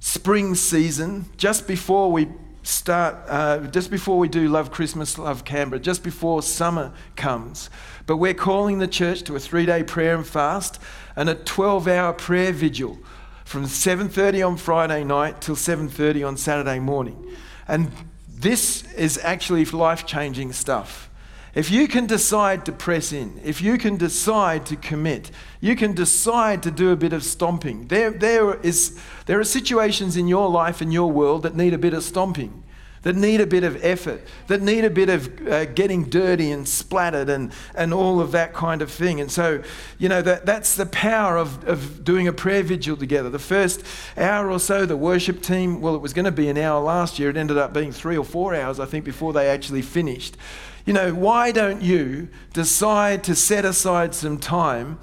spring 0.00 0.54
season, 0.54 1.26
just 1.36 1.66
before 1.66 2.10
we 2.12 2.28
start, 2.62 3.16
uh, 3.28 3.58
just 3.68 3.90
before 3.90 4.18
we 4.18 4.28
do 4.28 4.48
Love 4.48 4.70
Christmas, 4.70 5.18
Love 5.18 5.44
Canberra, 5.44 5.80
just 5.80 6.02
before 6.02 6.42
summer 6.42 6.92
comes. 7.16 7.70
But 8.06 8.18
we're 8.18 8.34
calling 8.34 8.78
the 8.78 8.88
church 8.88 9.22
to 9.24 9.36
a 9.36 9.40
three 9.40 9.66
day 9.66 9.82
prayer 9.82 10.14
and 10.14 10.26
fast 10.26 10.80
and 11.16 11.28
a 11.28 11.34
12 11.34 11.88
hour 11.88 12.12
prayer 12.12 12.52
vigil 12.52 12.98
from 13.44 13.64
7.30 13.64 14.46
on 14.46 14.56
Friday 14.56 15.04
night 15.04 15.40
till 15.40 15.56
7.30 15.56 16.26
on 16.26 16.36
Saturday 16.36 16.78
morning. 16.78 17.34
And 17.66 17.90
this 18.40 18.84
is 18.94 19.18
actually 19.22 19.64
life 19.64 20.06
changing 20.06 20.52
stuff. 20.52 21.10
If 21.54 21.70
you 21.70 21.88
can 21.88 22.06
decide 22.06 22.64
to 22.66 22.72
press 22.72 23.12
in, 23.12 23.40
if 23.42 23.60
you 23.60 23.78
can 23.78 23.96
decide 23.96 24.64
to 24.66 24.76
commit, 24.76 25.30
you 25.60 25.74
can 25.74 25.92
decide 25.92 26.62
to 26.62 26.70
do 26.70 26.92
a 26.92 26.96
bit 26.96 27.12
of 27.12 27.24
stomping. 27.24 27.88
There, 27.88 28.10
there, 28.10 28.54
is, 28.60 28.98
there 29.26 29.40
are 29.40 29.44
situations 29.44 30.16
in 30.16 30.28
your 30.28 30.48
life 30.48 30.80
and 30.80 30.92
your 30.92 31.10
world 31.10 31.42
that 31.42 31.56
need 31.56 31.74
a 31.74 31.78
bit 31.78 31.94
of 31.94 32.04
stomping. 32.04 32.62
That 33.02 33.16
need 33.16 33.40
a 33.40 33.46
bit 33.46 33.64
of 33.64 33.82
effort, 33.84 34.20
that 34.48 34.62
need 34.62 34.84
a 34.84 34.90
bit 34.90 35.08
of 35.08 35.46
uh, 35.46 35.64
getting 35.66 36.04
dirty 36.04 36.50
and 36.50 36.66
splattered 36.68 37.28
and, 37.28 37.52
and 37.74 37.94
all 37.94 38.20
of 38.20 38.32
that 38.32 38.52
kind 38.52 38.82
of 38.82 38.90
thing. 38.90 39.20
And 39.20 39.30
so, 39.30 39.62
you 39.98 40.08
know, 40.08 40.22
that, 40.22 40.46
that's 40.46 40.74
the 40.74 40.86
power 40.86 41.36
of, 41.36 41.66
of 41.68 42.04
doing 42.04 42.28
a 42.28 42.32
prayer 42.32 42.62
vigil 42.62 42.96
together. 42.96 43.30
The 43.30 43.38
first 43.38 43.84
hour 44.16 44.50
or 44.50 44.58
so, 44.58 44.86
the 44.86 44.96
worship 44.96 45.42
team, 45.42 45.80
well, 45.80 45.94
it 45.94 46.02
was 46.02 46.12
going 46.12 46.24
to 46.24 46.32
be 46.32 46.48
an 46.48 46.58
hour 46.58 46.80
last 46.80 47.18
year. 47.18 47.30
It 47.30 47.36
ended 47.36 47.58
up 47.58 47.72
being 47.72 47.92
three 47.92 48.16
or 48.16 48.24
four 48.24 48.54
hours, 48.54 48.80
I 48.80 48.86
think, 48.86 49.04
before 49.04 49.32
they 49.32 49.48
actually 49.48 49.82
finished. 49.82 50.36
You 50.84 50.94
know, 50.94 51.14
why 51.14 51.52
don't 51.52 51.82
you 51.82 52.28
decide 52.52 53.22
to 53.24 53.34
set 53.34 53.64
aside 53.64 54.14
some 54.14 54.38
time? 54.38 54.98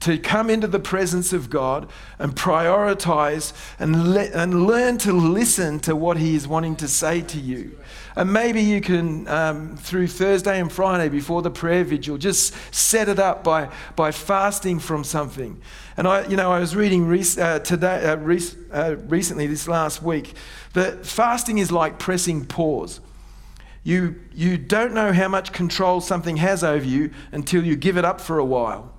To 0.00 0.16
come 0.16 0.48
into 0.48 0.68
the 0.68 0.78
presence 0.78 1.32
of 1.32 1.50
God 1.50 1.88
and 2.18 2.34
prioritize 2.34 3.52
and, 3.78 4.14
le- 4.14 4.30
and 4.30 4.66
learn 4.66 4.96
to 4.98 5.12
listen 5.12 5.80
to 5.80 5.96
what 5.96 6.16
He 6.16 6.36
is 6.36 6.46
wanting 6.46 6.76
to 6.76 6.88
say 6.88 7.20
to 7.22 7.38
you. 7.38 7.76
And 8.14 8.32
maybe 8.32 8.60
you 8.60 8.80
can, 8.80 9.26
um, 9.28 9.76
through 9.76 10.08
Thursday 10.08 10.60
and 10.60 10.70
Friday 10.70 11.08
before 11.08 11.42
the 11.42 11.50
prayer 11.50 11.84
vigil, 11.84 12.16
just 12.16 12.54
set 12.72 13.08
it 13.08 13.18
up 13.18 13.42
by, 13.42 13.70
by 13.96 14.12
fasting 14.12 14.78
from 14.78 15.02
something. 15.02 15.60
And 15.96 16.06
I, 16.06 16.26
you 16.26 16.36
know, 16.36 16.52
I 16.52 16.60
was 16.60 16.76
reading 16.76 17.06
rec- 17.06 17.38
uh, 17.38 17.58
today, 17.60 18.04
uh, 18.04 18.16
rec- 18.16 18.42
uh, 18.72 18.96
recently, 19.08 19.46
this 19.48 19.66
last 19.66 20.02
week, 20.02 20.34
that 20.74 21.06
fasting 21.06 21.58
is 21.58 21.72
like 21.72 21.98
pressing 21.98 22.46
pause. 22.46 23.00
You, 23.82 24.16
you 24.32 24.58
don't 24.58 24.94
know 24.94 25.12
how 25.12 25.28
much 25.28 25.52
control 25.52 26.00
something 26.00 26.36
has 26.36 26.62
over 26.62 26.84
you 26.84 27.10
until 27.32 27.64
you 27.64 27.74
give 27.74 27.96
it 27.96 28.04
up 28.04 28.20
for 28.20 28.38
a 28.38 28.44
while 28.44 28.92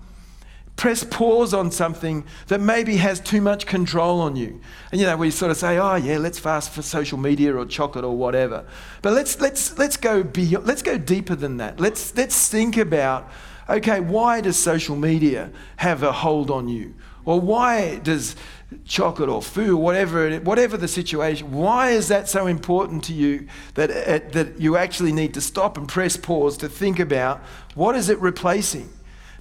press 0.79 1.03
pause 1.03 1.53
on 1.53 1.69
something 1.69 2.24
that 2.48 2.62
maybe 2.62 2.95
has 2.95 3.19
too 3.19 3.41
much 3.41 3.65
control 3.65 4.21
on 4.21 4.38
you. 4.38 4.62
And 4.93 5.01
you 5.01 5.05
know, 5.05 5.17
we 5.17 5.29
sort 5.29 5.51
of 5.51 5.57
say, 5.57 5.77
oh 5.77 5.95
yeah, 5.95 6.17
let's 6.17 6.39
fast 6.39 6.71
for 6.71 6.81
social 6.81 7.17
media 7.17 7.53
or 7.53 7.65
chocolate 7.65 8.05
or 8.05 8.15
whatever. 8.15 8.65
But 9.01 9.12
let's 9.12 9.41
let's 9.41 9.77
let's 9.77 9.98
go 9.98 10.24
beyond, 10.24 10.65
let's 10.65 10.81
go 10.81 10.98
deeper 10.98 11.36
than 11.36 11.57
that. 11.57 11.81
Let's 11.81 12.15
let's 12.15 12.48
think 12.48 12.77
about, 12.77 13.29
okay, 13.67 14.00
why 14.00 14.39
does 14.39 14.57
social 14.57 14.95
media 14.95 15.51
have 15.75 16.01
a 16.01 16.13
hold 16.13 16.50
on 16.50 16.69
you? 16.69 16.95
Or 17.25 17.41
why 17.41 17.98
does 17.98 18.38
chocolate 18.86 19.27
or 19.27 19.41
food, 19.41 19.75
whatever, 19.75 20.38
whatever 20.38 20.77
the 20.77 20.88
situation, 20.88 21.51
why 21.51 21.89
is 21.89 22.07
that 22.07 22.29
so 22.29 22.48
important 22.48 23.03
to 23.03 23.13
you 23.13 23.48
that, 23.74 24.31
that 24.31 24.62
you 24.62 24.77
actually 24.77 25.12
need 25.12 25.33
to 25.33 25.41
stop 25.41 25.77
and 25.77 25.89
press 25.89 26.15
pause 26.15 26.55
to 26.57 26.69
think 26.69 27.00
about 27.00 27.41
what 27.75 27.95
is 27.95 28.09
it 28.09 28.19
replacing? 28.19 28.89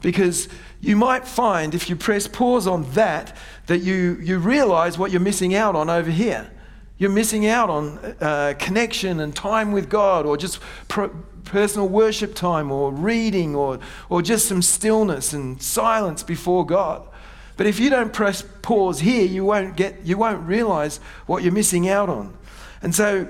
Because 0.00 0.48
you 0.80 0.96
might 0.96 1.26
find 1.26 1.74
if 1.74 1.88
you 1.90 1.96
press 1.96 2.26
pause 2.26 2.66
on 2.66 2.90
that, 2.92 3.36
that 3.66 3.78
you, 3.78 4.18
you 4.20 4.38
realize 4.38 4.96
what 4.98 5.10
you're 5.10 5.20
missing 5.20 5.54
out 5.54 5.74
on 5.74 5.90
over 5.90 6.10
here. 6.10 6.50
You're 6.98 7.10
missing 7.10 7.46
out 7.46 7.70
on 7.70 7.98
uh, 8.20 8.54
connection 8.58 9.20
and 9.20 9.34
time 9.34 9.72
with 9.72 9.88
God, 9.88 10.26
or 10.26 10.36
just 10.36 10.60
pro- 10.88 11.10
personal 11.44 11.88
worship 11.88 12.34
time, 12.34 12.72
or 12.72 12.92
reading, 12.92 13.54
or, 13.54 13.78
or 14.08 14.20
just 14.20 14.46
some 14.46 14.62
stillness 14.62 15.32
and 15.32 15.62
silence 15.62 16.22
before 16.22 16.66
God. 16.66 17.06
But 17.56 17.66
if 17.66 17.80
you 17.80 17.90
don't 17.90 18.12
press 18.12 18.44
pause 18.62 19.00
here, 19.00 19.24
you 19.24 19.44
won't, 19.44 19.76
get, 19.76 20.04
you 20.04 20.16
won't 20.16 20.46
realize 20.46 20.98
what 21.26 21.42
you're 21.42 21.52
missing 21.52 21.88
out 21.88 22.08
on. 22.08 22.36
And 22.82 22.94
so 22.94 23.28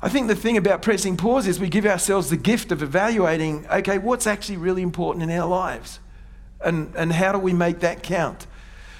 I 0.00 0.08
think 0.08 0.28
the 0.28 0.36
thing 0.36 0.56
about 0.56 0.82
pressing 0.82 1.16
pause 1.16 1.46
is 1.46 1.58
we 1.58 1.68
give 1.68 1.86
ourselves 1.86 2.30
the 2.30 2.36
gift 2.36 2.72
of 2.72 2.82
evaluating 2.82 3.66
okay, 3.66 3.98
what's 3.98 4.26
actually 4.26 4.56
really 4.56 4.82
important 4.82 5.22
in 5.22 5.30
our 5.30 5.48
lives? 5.48 6.00
And, 6.60 6.94
and 6.96 7.12
how 7.12 7.32
do 7.32 7.38
we 7.38 7.52
make 7.52 7.80
that 7.80 8.02
count? 8.02 8.46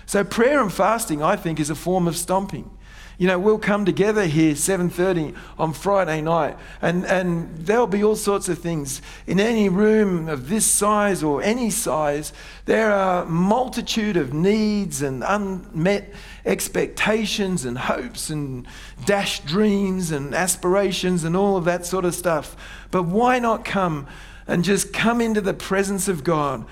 So 0.07 0.23
prayer 0.23 0.61
and 0.61 0.73
fasting, 0.73 1.23
I 1.23 1.37
think, 1.37 1.59
is 1.59 1.71
a 1.71 1.75
form 1.75 2.07
of 2.07 2.17
stomping. 2.17 2.71
You 3.19 3.27
know, 3.27 3.39
we'll 3.39 3.59
come 3.59 3.87
together 3.87 4.27
here 4.27 4.55
7:30 4.55 5.35
on 5.59 5.73
Friday 5.73 6.21
night, 6.21 6.59
and, 6.83 7.07
and 7.07 7.49
there'll 7.57 7.87
be 7.87 8.05
all 8.05 8.15
sorts 8.15 8.47
of 8.51 8.59
things. 8.59 9.01
In 9.27 9.41
any 9.41 9.71
room 9.71 10.29
of 10.29 10.51
this 10.51 10.67
size 10.67 11.23
or 11.23 11.43
any 11.43 11.71
size, 11.71 12.35
there 12.67 12.93
are 12.93 13.25
multitude 13.25 14.19
of 14.19 14.35
needs 14.35 15.01
and 15.01 15.25
unmet 15.27 16.13
expectations 16.45 17.65
and 17.65 17.79
hopes 17.79 18.29
and 18.29 18.67
dashed 19.07 19.47
dreams 19.47 20.11
and 20.11 20.35
aspirations 20.35 21.25
and 21.25 21.35
all 21.35 21.57
of 21.57 21.65
that 21.65 21.87
sort 21.87 22.05
of 22.05 22.15
stuff. 22.15 22.55
But 22.91 23.05
why 23.05 23.39
not 23.39 23.65
come 23.65 24.07
and 24.47 24.63
just 24.63 24.93
come 24.93 25.23
into 25.23 25.41
the 25.41 25.55
presence 25.55 26.07
of 26.07 26.23
God 26.23 26.67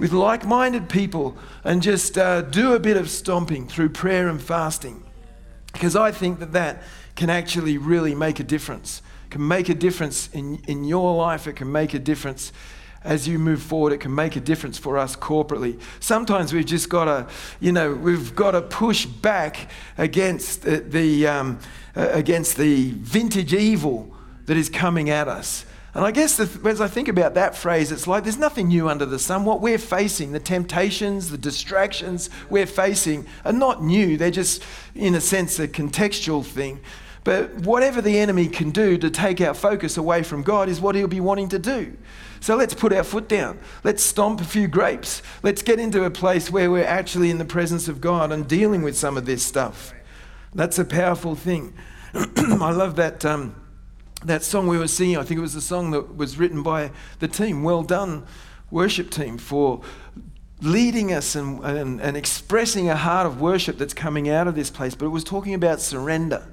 with 0.00 0.12
like 0.12 0.46
minded 0.46 0.88
people 0.88 1.36
and 1.62 1.82
just 1.82 2.16
uh, 2.16 2.40
do 2.40 2.72
a 2.72 2.80
bit 2.80 2.96
of 2.96 3.10
stomping 3.10 3.68
through 3.68 3.90
prayer 3.90 4.28
and 4.28 4.42
fasting. 4.42 5.04
Because 5.74 5.94
I 5.94 6.10
think 6.10 6.40
that 6.40 6.52
that 6.52 6.82
can 7.14 7.28
actually 7.28 7.76
really 7.76 8.14
make 8.14 8.40
a 8.40 8.42
difference. 8.42 9.02
It 9.26 9.32
can 9.32 9.46
make 9.46 9.68
a 9.68 9.74
difference 9.74 10.30
in, 10.32 10.62
in 10.66 10.84
your 10.84 11.14
life, 11.14 11.46
it 11.46 11.52
can 11.52 11.70
make 11.70 11.92
a 11.92 11.98
difference 11.98 12.50
as 13.04 13.28
you 13.28 13.38
move 13.38 13.62
forward, 13.62 13.92
it 13.92 14.00
can 14.00 14.14
make 14.14 14.36
a 14.36 14.40
difference 14.40 14.78
for 14.78 14.98
us 14.98 15.16
corporately. 15.16 15.78
Sometimes 16.00 16.52
we've 16.52 16.66
just 16.66 16.88
got 16.88 17.04
to, 17.04 17.28
you 17.60 17.72
know, 17.72 17.94
we've 17.94 18.34
got 18.34 18.50
to 18.52 18.62
push 18.62 19.04
back 19.04 19.70
against 19.98 20.62
the, 20.62 20.80
the 20.80 21.26
um, 21.26 21.58
against 21.94 22.56
the 22.56 22.92
vintage 22.92 23.52
evil 23.52 24.14
that 24.46 24.56
is 24.56 24.68
coming 24.68 25.10
at 25.10 25.28
us. 25.28 25.64
And 25.94 26.04
I 26.04 26.12
guess 26.12 26.36
the, 26.36 26.68
as 26.68 26.80
I 26.80 26.86
think 26.86 27.08
about 27.08 27.34
that 27.34 27.56
phrase, 27.56 27.90
it's 27.90 28.06
like 28.06 28.22
there's 28.22 28.38
nothing 28.38 28.68
new 28.68 28.88
under 28.88 29.04
the 29.04 29.18
sun. 29.18 29.44
What 29.44 29.60
we're 29.60 29.78
facing, 29.78 30.30
the 30.32 30.38
temptations, 30.38 31.30
the 31.30 31.38
distractions 31.38 32.30
we're 32.48 32.66
facing, 32.66 33.26
are 33.44 33.52
not 33.52 33.82
new. 33.82 34.16
They're 34.16 34.30
just, 34.30 34.62
in 34.94 35.16
a 35.16 35.20
sense, 35.20 35.58
a 35.58 35.66
contextual 35.66 36.44
thing. 36.44 36.80
But 37.24 37.54
whatever 37.56 38.00
the 38.00 38.18
enemy 38.18 38.46
can 38.46 38.70
do 38.70 38.96
to 38.98 39.10
take 39.10 39.40
our 39.40 39.52
focus 39.52 39.96
away 39.96 40.22
from 40.22 40.42
God 40.42 40.68
is 40.68 40.80
what 40.80 40.94
he'll 40.94 41.08
be 41.08 41.20
wanting 41.20 41.48
to 41.50 41.58
do. 41.58 41.96
So 42.38 42.56
let's 42.56 42.72
put 42.72 42.92
our 42.92 43.04
foot 43.04 43.28
down. 43.28 43.58
Let's 43.84 44.02
stomp 44.02 44.40
a 44.40 44.44
few 44.44 44.68
grapes. 44.68 45.22
Let's 45.42 45.60
get 45.60 45.78
into 45.78 46.04
a 46.04 46.10
place 46.10 46.50
where 46.50 46.70
we're 46.70 46.84
actually 46.84 47.30
in 47.30 47.38
the 47.38 47.44
presence 47.44 47.88
of 47.88 48.00
God 48.00 48.32
and 48.32 48.48
dealing 48.48 48.82
with 48.82 48.96
some 48.96 49.18
of 49.18 49.26
this 49.26 49.44
stuff. 49.44 49.92
That's 50.54 50.78
a 50.78 50.84
powerful 50.84 51.34
thing. 51.34 51.74
I 52.14 52.70
love 52.70 52.96
that. 52.96 53.24
Um, 53.24 53.59
that 54.24 54.42
song 54.42 54.66
we 54.66 54.78
were 54.78 54.88
singing, 54.88 55.16
I 55.16 55.22
think 55.22 55.38
it 55.38 55.42
was 55.42 55.54
a 55.54 55.60
song 55.60 55.90
that 55.92 56.16
was 56.16 56.38
written 56.38 56.62
by 56.62 56.90
the 57.18 57.28
team. 57.28 57.62
Well 57.62 57.82
done, 57.82 58.26
worship 58.70 59.10
team, 59.10 59.38
for 59.38 59.80
leading 60.62 61.12
us 61.12 61.34
and, 61.34 61.64
and, 61.64 62.00
and 62.00 62.16
expressing 62.16 62.90
a 62.90 62.96
heart 62.96 63.26
of 63.26 63.40
worship 63.40 63.78
that's 63.78 63.94
coming 63.94 64.28
out 64.28 64.46
of 64.46 64.54
this 64.54 64.70
place. 64.70 64.94
But 64.94 65.06
it 65.06 65.10
was 65.10 65.24
talking 65.24 65.54
about 65.54 65.80
surrender. 65.80 66.46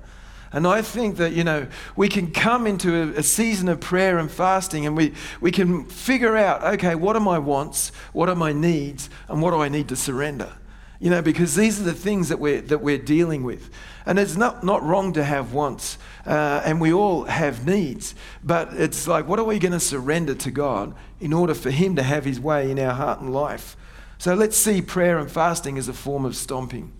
And 0.53 0.65
I 0.65 0.81
think 0.81 1.17
that, 1.17 1.33
you 1.33 1.43
know, 1.43 1.67
we 1.97 2.07
can 2.07 2.31
come 2.31 2.67
into 2.67 2.95
a, 2.95 3.19
a, 3.19 3.23
season 3.23 3.67
of 3.67 3.81
prayer 3.81 4.17
and 4.17 4.31
fasting 4.31 4.85
and 4.85 4.95
we, 4.95 5.13
we 5.41 5.51
can 5.51 5.83
figure 5.85 6.37
out, 6.37 6.63
okay, 6.75 6.95
what 6.95 7.17
are 7.17 7.21
my 7.21 7.37
wants? 7.37 7.91
What 8.13 8.29
are 8.29 8.35
my 8.35 8.53
needs? 8.53 9.09
And 9.27 9.41
what 9.41 9.51
do 9.51 9.57
I 9.57 9.67
need 9.67 9.89
to 9.89 9.97
surrender? 9.97 10.53
You 10.99 11.11
know, 11.11 11.21
because 11.21 11.55
these 11.55 11.79
are 11.79 11.83
the 11.83 11.93
things 11.93 12.29
that 12.29 12.39
we're, 12.39 12.61
that 12.61 12.79
we're 12.79 12.97
dealing 12.97 13.43
with. 13.43 13.69
And 14.05 14.17
it's 14.17 14.35
not, 14.35 14.63
not 14.63 14.81
wrong 14.83 15.13
to 15.13 15.23
have 15.23 15.53
wants, 15.53 15.97
uh, 16.25 16.61
and 16.65 16.81
we 16.81 16.91
all 16.91 17.25
have 17.25 17.67
needs. 17.67 18.15
But 18.43 18.73
it's 18.73 19.07
like, 19.07 19.27
what 19.27 19.37
are 19.37 19.43
we 19.43 19.59
going 19.59 19.73
to 19.73 19.79
surrender 19.79 20.33
to 20.35 20.49
God 20.49 20.95
in 21.19 21.33
order 21.33 21.53
for 21.53 21.69
Him 21.69 21.95
to 21.97 22.03
have 22.03 22.25
His 22.25 22.39
way 22.39 22.71
in 22.71 22.79
our 22.79 22.93
heart 22.93 23.19
and 23.19 23.31
life? 23.31 23.77
So 24.17 24.33
let's 24.33 24.57
see 24.57 24.81
prayer 24.81 25.19
and 25.19 25.29
fasting 25.29 25.77
as 25.77 25.87
a 25.87 25.93
form 25.93 26.25
of 26.25 26.35
stomping. 26.35 26.91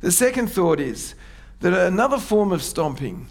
The 0.00 0.12
second 0.12 0.48
thought 0.48 0.80
is 0.80 1.14
that 1.60 1.72
another 1.72 2.18
form 2.18 2.52
of 2.52 2.62
stomping 2.62 3.26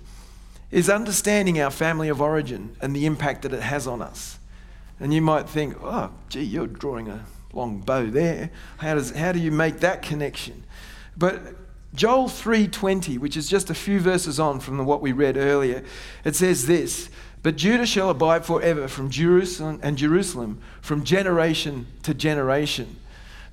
is 0.71 0.89
understanding 0.89 1.59
our 1.61 1.71
family 1.71 2.09
of 2.09 2.21
origin 2.21 2.75
and 2.81 2.95
the 2.95 3.05
impact 3.05 3.43
that 3.43 3.53
it 3.53 3.61
has 3.61 3.87
on 3.87 4.01
us. 4.01 4.39
And 4.99 5.13
you 5.13 5.21
might 5.21 5.49
think, 5.49 5.75
oh, 5.81 6.11
gee, 6.29 6.41
you're 6.41 6.67
drawing 6.67 7.09
a 7.09 7.25
long 7.53 7.79
bow 7.79 8.05
there. 8.05 8.49
How, 8.77 8.95
does, 8.95 9.11
how 9.11 9.31
do 9.31 9.39
you 9.39 9.51
make 9.51 9.79
that 9.79 10.01
connection? 10.01 10.63
But 11.17 11.41
Joel 11.95 12.27
3:20, 12.27 13.19
which 13.19 13.37
is 13.37 13.47
just 13.47 13.69
a 13.69 13.75
few 13.75 13.99
verses 13.99 14.39
on 14.39 14.59
from 14.59 14.83
what 14.85 15.01
we 15.01 15.11
read 15.11 15.37
earlier, 15.37 15.83
it 16.23 16.35
says 16.35 16.65
this, 16.65 17.09
"But 17.43 17.55
Judah 17.55 17.85
shall 17.85 18.09
abide 18.09 18.45
forever 18.45 18.87
from 18.87 19.11
Jerusalem 19.11 19.79
and 19.83 19.97
Jerusalem 19.97 20.59
from 20.81 21.03
generation 21.03 21.85
to 22.01 22.13
generation." 22.13 22.95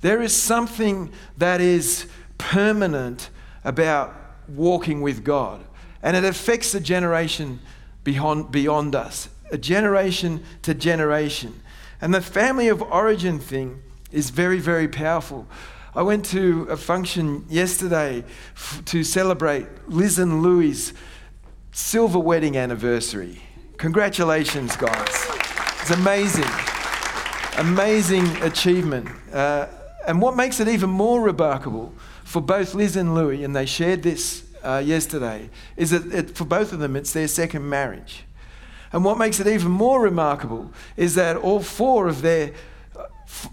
There 0.01 0.21
is 0.21 0.35
something 0.35 1.11
that 1.37 1.61
is 1.61 2.07
permanent 2.39 3.29
about 3.63 4.15
walking 4.47 5.01
with 5.01 5.23
God, 5.23 5.63
and 6.01 6.17
it 6.17 6.23
affects 6.23 6.71
the 6.71 6.79
generation 6.79 7.59
beyond, 8.03 8.51
beyond 8.51 8.95
us, 8.95 9.29
a 9.51 9.57
generation 9.59 10.43
to 10.63 10.73
generation. 10.73 11.61
And 12.01 12.11
the 12.11 12.21
family 12.21 12.67
of 12.67 12.81
origin 12.81 13.37
thing 13.37 13.83
is 14.11 14.29
very, 14.29 14.59
very 14.59 14.87
powerful. 14.87 15.47
I 15.95 16.01
went 16.03 16.25
to 16.27 16.63
a 16.69 16.77
function 16.77 17.45
yesterday 17.49 18.23
f- 18.55 18.81
to 18.85 19.03
celebrate 19.03 19.67
Liz 19.87 20.19
and 20.19 20.41
Louis' 20.41 20.93
silver 21.71 22.19
wedding 22.19 22.57
anniversary. 22.57 23.41
Congratulations, 23.77 24.75
guys. 24.75 25.27
It's 25.81 25.91
amazing. 25.91 26.49
Amazing 27.57 28.27
achievement. 28.43 29.07
Uh, 29.33 29.67
and 30.07 30.21
what 30.21 30.35
makes 30.35 30.59
it 30.59 30.67
even 30.67 30.89
more 30.89 31.21
remarkable 31.21 31.93
for 32.23 32.41
both 32.41 32.73
Liz 32.73 32.95
and 32.95 33.13
Louis, 33.13 33.43
and 33.43 33.55
they 33.55 33.65
shared 33.65 34.03
this 34.03 34.45
uh, 34.63 34.81
yesterday 34.83 35.49
is 35.75 35.91
that 35.91 36.13
it, 36.13 36.35
for 36.37 36.45
both 36.45 36.71
of 36.73 36.79
them, 36.79 36.95
it's 36.95 37.13
their 37.13 37.27
second 37.27 37.67
marriage. 37.67 38.23
And 38.93 39.05
what 39.05 39.17
makes 39.17 39.39
it 39.39 39.47
even 39.47 39.71
more 39.71 40.01
remarkable 40.01 40.71
is 40.97 41.15
that 41.15 41.37
all 41.37 41.61
four 41.61 42.07
of 42.07 42.21
their, 42.21 42.53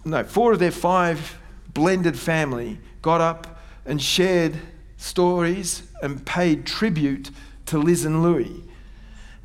no, 0.05 0.25
four 0.25 0.53
of 0.53 0.59
their 0.59 0.71
five 0.71 1.39
blended 1.73 2.19
family 2.19 2.79
got 3.03 3.21
up 3.21 3.61
and 3.87 4.03
shared 4.03 4.57
stories 4.97 5.83
and 6.03 6.25
paid 6.25 6.67
tribute 6.67 7.31
to 7.67 7.79
Liz 7.79 8.05
and 8.05 8.23
Louis. 8.23 8.63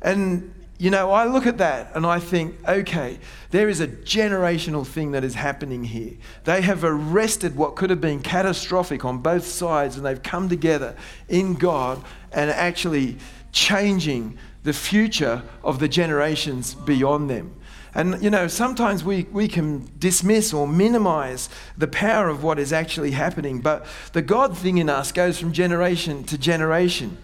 And 0.02 0.52
you 0.76 0.90
know, 0.90 1.12
I 1.12 1.26
look 1.26 1.46
at 1.46 1.58
that 1.58 1.92
and 1.94 2.04
I 2.04 2.18
think, 2.18 2.56
okay, 2.68 3.18
there 3.50 3.68
is 3.68 3.80
a 3.80 3.86
generational 3.86 4.84
thing 4.84 5.12
that 5.12 5.22
is 5.22 5.34
happening 5.34 5.84
here. 5.84 6.12
They 6.44 6.62
have 6.62 6.82
arrested 6.82 7.56
what 7.56 7.76
could 7.76 7.90
have 7.90 8.00
been 8.00 8.20
catastrophic 8.20 9.04
on 9.04 9.18
both 9.18 9.46
sides 9.46 9.96
and 9.96 10.04
they've 10.04 10.22
come 10.22 10.48
together 10.48 10.96
in 11.28 11.54
God 11.54 12.02
and 12.32 12.50
actually 12.50 13.18
changing 13.52 14.36
the 14.64 14.72
future 14.72 15.42
of 15.62 15.78
the 15.78 15.88
generations 15.88 16.74
beyond 16.74 17.30
them. 17.30 17.54
And, 17.94 18.22
you 18.22 18.30
know, 18.30 18.48
sometimes 18.48 19.04
we, 19.04 19.24
we 19.32 19.46
can 19.46 19.88
dismiss 19.98 20.52
or 20.52 20.66
minimize 20.66 21.48
the 21.78 21.86
power 21.86 22.28
of 22.28 22.42
what 22.42 22.58
is 22.58 22.72
actually 22.72 23.12
happening, 23.12 23.60
but 23.60 23.86
the 24.12 24.22
God 24.22 24.56
thing 24.56 24.78
in 24.78 24.88
us 24.90 25.12
goes 25.12 25.38
from 25.38 25.52
generation 25.52 26.24
to 26.24 26.36
generation. 26.36 27.16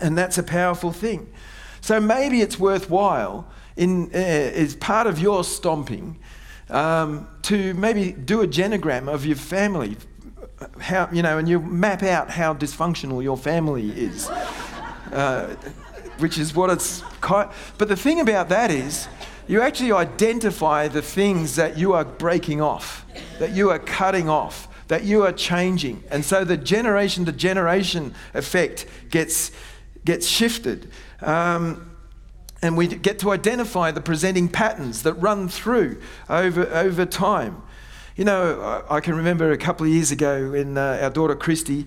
And 0.00 0.16
that's 0.16 0.38
a 0.38 0.42
powerful 0.42 0.92
thing. 0.92 1.30
So 1.82 2.00
maybe 2.00 2.40
it's 2.40 2.58
worthwhile, 2.58 3.46
in, 3.76 4.10
uh, 4.14 4.16
as 4.16 4.74
part 4.74 5.06
of 5.06 5.18
your 5.18 5.44
stomping, 5.44 6.18
um, 6.70 7.28
to 7.42 7.74
maybe 7.74 8.12
do 8.12 8.40
a 8.40 8.46
genogram 8.46 9.12
of 9.12 9.26
your 9.26 9.36
family, 9.36 9.96
how, 10.80 11.08
you 11.12 11.22
know, 11.22 11.36
and 11.36 11.48
you 11.48 11.60
map 11.60 12.02
out 12.02 12.30
how 12.30 12.54
dysfunctional 12.54 13.22
your 13.22 13.36
family 13.36 13.90
is. 13.90 14.30
Uh, 15.12 15.56
which 16.20 16.38
is 16.38 16.54
what 16.54 16.70
it's. 16.70 17.02
But 17.20 17.88
the 17.88 17.96
thing 17.96 18.20
about 18.20 18.48
that 18.50 18.70
is, 18.70 19.08
you 19.50 19.60
actually 19.60 19.90
identify 19.90 20.86
the 20.86 21.02
things 21.02 21.56
that 21.56 21.76
you 21.76 21.92
are 21.92 22.04
breaking 22.04 22.60
off, 22.60 23.04
that 23.40 23.50
you 23.50 23.68
are 23.70 23.80
cutting 23.80 24.28
off, 24.28 24.68
that 24.86 25.02
you 25.02 25.24
are 25.24 25.32
changing. 25.32 26.04
And 26.08 26.24
so 26.24 26.44
the 26.44 26.56
generation 26.56 27.24
to 27.24 27.32
generation 27.32 28.14
effect 28.32 28.86
gets, 29.10 29.50
gets 30.04 30.28
shifted. 30.28 30.88
Um, 31.20 31.90
and 32.62 32.76
we 32.76 32.86
get 32.86 33.18
to 33.20 33.32
identify 33.32 33.90
the 33.90 34.00
presenting 34.00 34.48
patterns 34.48 35.02
that 35.02 35.14
run 35.14 35.48
through 35.48 36.00
over, 36.28 36.68
over 36.68 37.04
time. 37.04 37.60
You 38.14 38.26
know, 38.26 38.84
I 38.88 39.00
can 39.00 39.16
remember 39.16 39.50
a 39.50 39.58
couple 39.58 39.84
of 39.84 39.92
years 39.92 40.12
ago 40.12 40.52
when 40.52 40.78
uh, 40.78 41.00
our 41.02 41.10
daughter 41.10 41.34
Christy, 41.34 41.86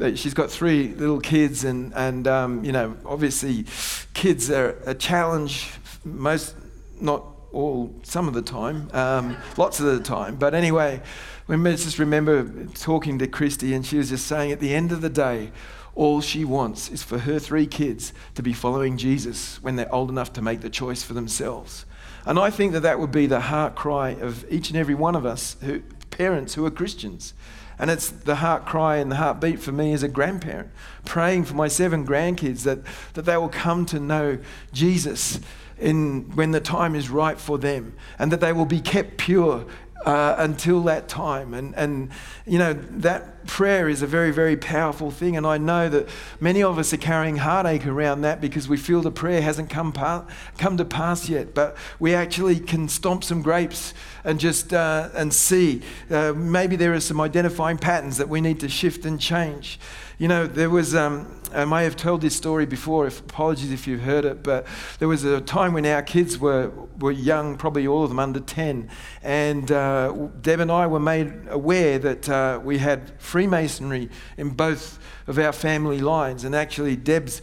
uh, 0.00 0.14
she's 0.14 0.32
got 0.32 0.50
three 0.50 0.94
little 0.94 1.20
kids, 1.20 1.64
and, 1.64 1.92
and 1.94 2.26
um, 2.26 2.64
you 2.64 2.72
know, 2.72 2.96
obviously, 3.04 3.66
kids 4.14 4.50
are 4.50 4.78
a 4.86 4.94
challenge 4.94 5.72
most, 6.04 6.54
not 7.02 7.24
all, 7.52 7.94
some 8.02 8.28
of 8.28 8.34
the 8.34 8.42
time, 8.42 8.88
um, 8.92 9.36
lots 9.56 9.78
of 9.80 9.86
the 9.86 10.00
time. 10.00 10.36
But 10.36 10.54
anyway, 10.54 11.02
we 11.46 11.56
just 11.56 11.98
remember 11.98 12.66
talking 12.74 13.18
to 13.18 13.26
Christy, 13.26 13.74
and 13.74 13.84
she 13.84 13.98
was 13.98 14.08
just 14.08 14.26
saying, 14.26 14.52
at 14.52 14.60
the 14.60 14.74
end 14.74 14.92
of 14.92 15.00
the 15.00 15.10
day, 15.10 15.52
all 15.94 16.22
she 16.22 16.44
wants 16.44 16.90
is 16.90 17.02
for 17.02 17.18
her 17.18 17.38
three 17.38 17.66
kids 17.66 18.14
to 18.34 18.42
be 18.42 18.52
following 18.52 18.96
Jesus 18.96 19.62
when 19.62 19.76
they're 19.76 19.94
old 19.94 20.08
enough 20.08 20.32
to 20.34 20.42
make 20.42 20.62
the 20.62 20.70
choice 20.70 21.02
for 21.02 21.12
themselves. 21.12 21.84
And 22.24 22.38
I 22.38 22.50
think 22.50 22.72
that 22.72 22.80
that 22.80 22.98
would 22.98 23.12
be 23.12 23.26
the 23.26 23.40
heart 23.40 23.74
cry 23.74 24.10
of 24.10 24.50
each 24.50 24.70
and 24.70 24.78
every 24.78 24.94
one 24.94 25.14
of 25.14 25.26
us, 25.26 25.56
who, 25.60 25.82
parents 26.10 26.54
who 26.54 26.64
are 26.64 26.70
Christians. 26.70 27.34
And 27.78 27.90
it's 27.90 28.10
the 28.10 28.36
heart 28.36 28.64
cry 28.64 28.96
and 28.98 29.10
the 29.10 29.16
heartbeat 29.16 29.58
for 29.58 29.72
me 29.72 29.92
as 29.92 30.02
a 30.02 30.08
grandparent, 30.08 30.70
praying 31.04 31.44
for 31.44 31.54
my 31.54 31.68
seven 31.68 32.06
grandkids 32.06 32.62
that, 32.62 32.78
that 33.14 33.22
they 33.22 33.36
will 33.36 33.48
come 33.48 33.84
to 33.86 33.98
know 33.98 34.38
Jesus 34.72 35.40
in, 35.82 36.30
when 36.34 36.52
the 36.52 36.60
time 36.60 36.94
is 36.94 37.10
right 37.10 37.38
for 37.38 37.58
them 37.58 37.94
and 38.18 38.32
that 38.32 38.40
they 38.40 38.52
will 38.52 38.66
be 38.66 38.80
kept 38.80 39.18
pure 39.18 39.66
uh, 40.04 40.34
until 40.38 40.82
that 40.82 41.08
time. 41.08 41.54
And, 41.54 41.74
and, 41.76 42.10
you 42.46 42.58
know, 42.58 42.72
that 42.72 43.46
prayer 43.46 43.88
is 43.88 44.02
a 44.02 44.06
very, 44.06 44.32
very 44.32 44.56
powerful 44.56 45.10
thing. 45.10 45.36
And 45.36 45.46
I 45.46 45.58
know 45.58 45.88
that 45.88 46.08
many 46.40 46.62
of 46.62 46.78
us 46.78 46.92
are 46.92 46.98
carrying 46.98 47.36
heartache 47.36 47.86
around 47.86 48.22
that 48.22 48.40
because 48.40 48.68
we 48.68 48.76
feel 48.76 49.00
the 49.00 49.10
prayer 49.10 49.42
hasn't 49.42 49.70
come, 49.70 49.92
pa- 49.92 50.26
come 50.58 50.76
to 50.76 50.84
pass 50.84 51.28
yet. 51.28 51.54
But 51.54 51.76
we 52.00 52.14
actually 52.14 52.58
can 52.58 52.88
stomp 52.88 53.24
some 53.24 53.42
grapes 53.42 53.94
and 54.24 54.40
just 54.40 54.72
uh, 54.72 55.10
and 55.14 55.32
see. 55.32 55.82
Uh, 56.10 56.32
maybe 56.32 56.76
there 56.76 56.94
are 56.94 57.00
some 57.00 57.20
identifying 57.20 57.78
patterns 57.78 58.16
that 58.18 58.28
we 58.28 58.40
need 58.40 58.60
to 58.60 58.68
shift 58.68 59.04
and 59.04 59.20
change. 59.20 59.78
You 60.18 60.28
know, 60.28 60.46
there 60.46 60.70
was, 60.70 60.94
um, 60.94 61.41
I 61.54 61.64
may 61.64 61.84
have 61.84 61.96
told 61.96 62.20
this 62.20 62.34
story 62.34 62.66
before, 62.66 63.06
if, 63.06 63.20
apologies 63.20 63.72
if 63.72 63.86
you've 63.86 64.00
heard 64.00 64.24
it, 64.24 64.42
but 64.42 64.66
there 64.98 65.08
was 65.08 65.24
a 65.24 65.40
time 65.40 65.72
when 65.72 65.86
our 65.86 66.02
kids 66.02 66.38
were, 66.38 66.70
were 66.98 67.12
young, 67.12 67.56
probably 67.56 67.86
all 67.86 68.02
of 68.02 68.10
them 68.10 68.18
under 68.18 68.40
10, 68.40 68.88
and 69.22 69.70
uh, 69.70 70.12
Deb 70.40 70.60
and 70.60 70.72
I 70.72 70.86
were 70.86 71.00
made 71.00 71.32
aware 71.48 71.98
that 71.98 72.28
uh, 72.28 72.60
we 72.62 72.78
had 72.78 73.12
Freemasonry 73.20 74.08
in 74.36 74.50
both 74.50 74.98
of 75.26 75.38
our 75.38 75.52
family 75.52 76.00
lines, 76.00 76.44
and 76.44 76.54
actually 76.54 76.96
Deb's 76.96 77.42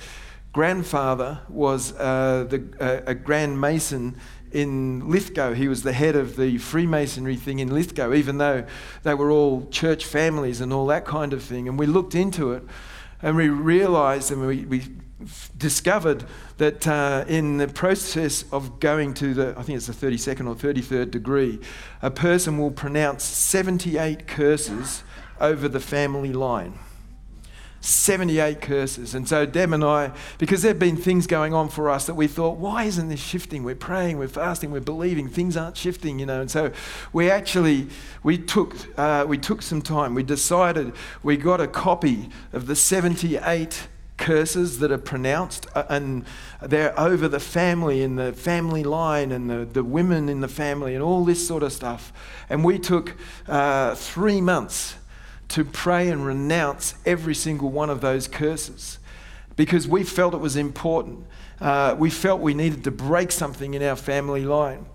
grandfather 0.52 1.40
was 1.48 1.94
uh, 1.94 2.46
the, 2.50 2.68
uh, 2.80 3.02
a 3.06 3.14
Grand 3.14 3.62
Mason 3.62 4.16
in 4.52 5.08
Lithgow. 5.10 5.54
He 5.54 5.68
was 5.68 5.84
the 5.84 5.94
head 5.94 6.16
of 6.16 6.36
the 6.36 6.58
Freemasonry 6.58 7.36
thing 7.36 7.60
in 7.60 7.74
Lithgow, 7.74 8.14
even 8.14 8.40
though 8.40 8.66
they 9.04 9.14
were 9.14 9.32
all 9.32 9.68
church 9.70 10.06
families 10.06 10.62
and 10.62 10.74
all 10.74 10.88
that 10.88 11.06
kind 11.06 11.34
of 11.34 11.44
thing. 11.44 11.68
And 11.68 11.78
we 11.78 11.86
looked 11.86 12.16
into 12.16 12.54
it 12.54 12.64
and 13.22 13.36
we 13.36 13.50
realized 13.50 14.32
and 14.32 14.46
we, 14.46 14.66
we 14.66 14.84
discovered 15.58 16.26
that 16.58 16.88
uh, 16.88 17.26
in 17.28 17.58
the 17.58 17.68
process 17.68 18.46
of 18.52 18.80
going 18.80 19.14
to 19.16 19.34
the, 19.34 19.54
I 19.58 19.64
think 19.64 19.78
it's 19.78 19.88
the 19.88 19.94
32nd 19.94 20.48
or 20.48 20.56
33rd 20.56 21.12
degree, 21.12 21.60
a 22.02 22.12
person 22.12 22.58
will 22.58 22.72
pronounce 22.72 23.24
78 23.24 24.28
curses 24.28 25.04
over 25.40 25.68
the 25.68 25.80
family 25.80 26.34
line. 26.34 26.80
78 27.82 28.62
curses. 28.62 29.16
And 29.16 29.28
so 29.28 29.46
Deb 29.46 29.72
and 29.72 29.84
I, 29.84 30.12
because 30.38 30.62
there 30.62 30.72
have 30.72 30.80
been 30.80 30.98
things 30.98 31.28
going 31.28 31.54
on 31.54 31.70
for 31.70 31.90
us 31.90 32.06
that 32.08 32.16
we 32.16 32.28
thought, 32.28 32.58
why 32.58 32.84
isn't 32.84 33.10
this 33.10 33.22
shifting? 33.22 33.64
We're 33.64 33.76
praying, 33.76 34.18
we're 34.18 34.28
fasting, 34.28 34.72
we're 34.72 34.82
believing, 34.82 35.30
things 35.30 35.56
aren't 35.56 35.78
shifting, 35.78 36.20
you 36.20 36.26
know. 36.26 36.42
And 36.42 36.52
so 36.52 36.72
we 37.14 37.32
actually, 37.32 37.88
we 38.24 38.38
took, 38.38 38.76
uh, 38.98 39.26
we 39.28 39.38
took 39.38 39.62
some 39.62 39.82
time. 39.82 40.14
We 40.14 40.24
decided 40.24 40.94
we 41.24 41.38
got 41.38 41.62
a 41.62 41.68
copy 41.68 42.30
of 42.52 42.68
the 42.68 42.76
78 42.76 43.88
curses 44.20 44.80
that 44.80 44.92
are 44.92 44.98
pronounced 44.98 45.66
uh, 45.76 45.86
and 45.90 46.26
they're 46.62 46.98
over 47.00 47.30
the 47.30 47.40
family 47.40 48.04
and 48.04 48.20
the 48.20 48.34
family 48.34 48.84
line 48.84 49.32
and 49.32 49.50
the, 49.50 49.66
the 49.66 49.84
women 49.84 50.28
in 50.28 50.42
the 50.42 50.48
family 50.48 50.94
and 50.94 51.02
all 51.02 51.24
this 51.24 51.48
sort 51.48 51.64
of 51.64 51.72
stuff. 51.72 52.12
And 52.50 52.64
we 52.64 52.78
took 52.78 53.16
uh, 53.48 53.96
three 53.96 54.42
months 54.42 54.96
to 55.50 55.66
pray 55.66 56.10
and 56.10 56.26
renounce 56.26 56.96
every 57.06 57.36
single 57.36 57.70
one 57.70 57.90
of 57.90 58.02
those 58.02 58.28
curses 58.28 59.00
because 59.56 59.88
we 59.88 60.04
felt 60.04 60.34
it 60.34 60.38
was 60.38 60.56
important. 60.56 61.26
Uh, 61.60 61.96
we 61.98 62.10
felt 62.10 62.40
we 62.40 62.54
needed 62.54 62.84
to 62.86 62.92
break 62.92 63.32
something 63.32 63.74
in 63.74 63.84
our 63.84 63.96
family 63.96 64.46
line. 64.46 64.86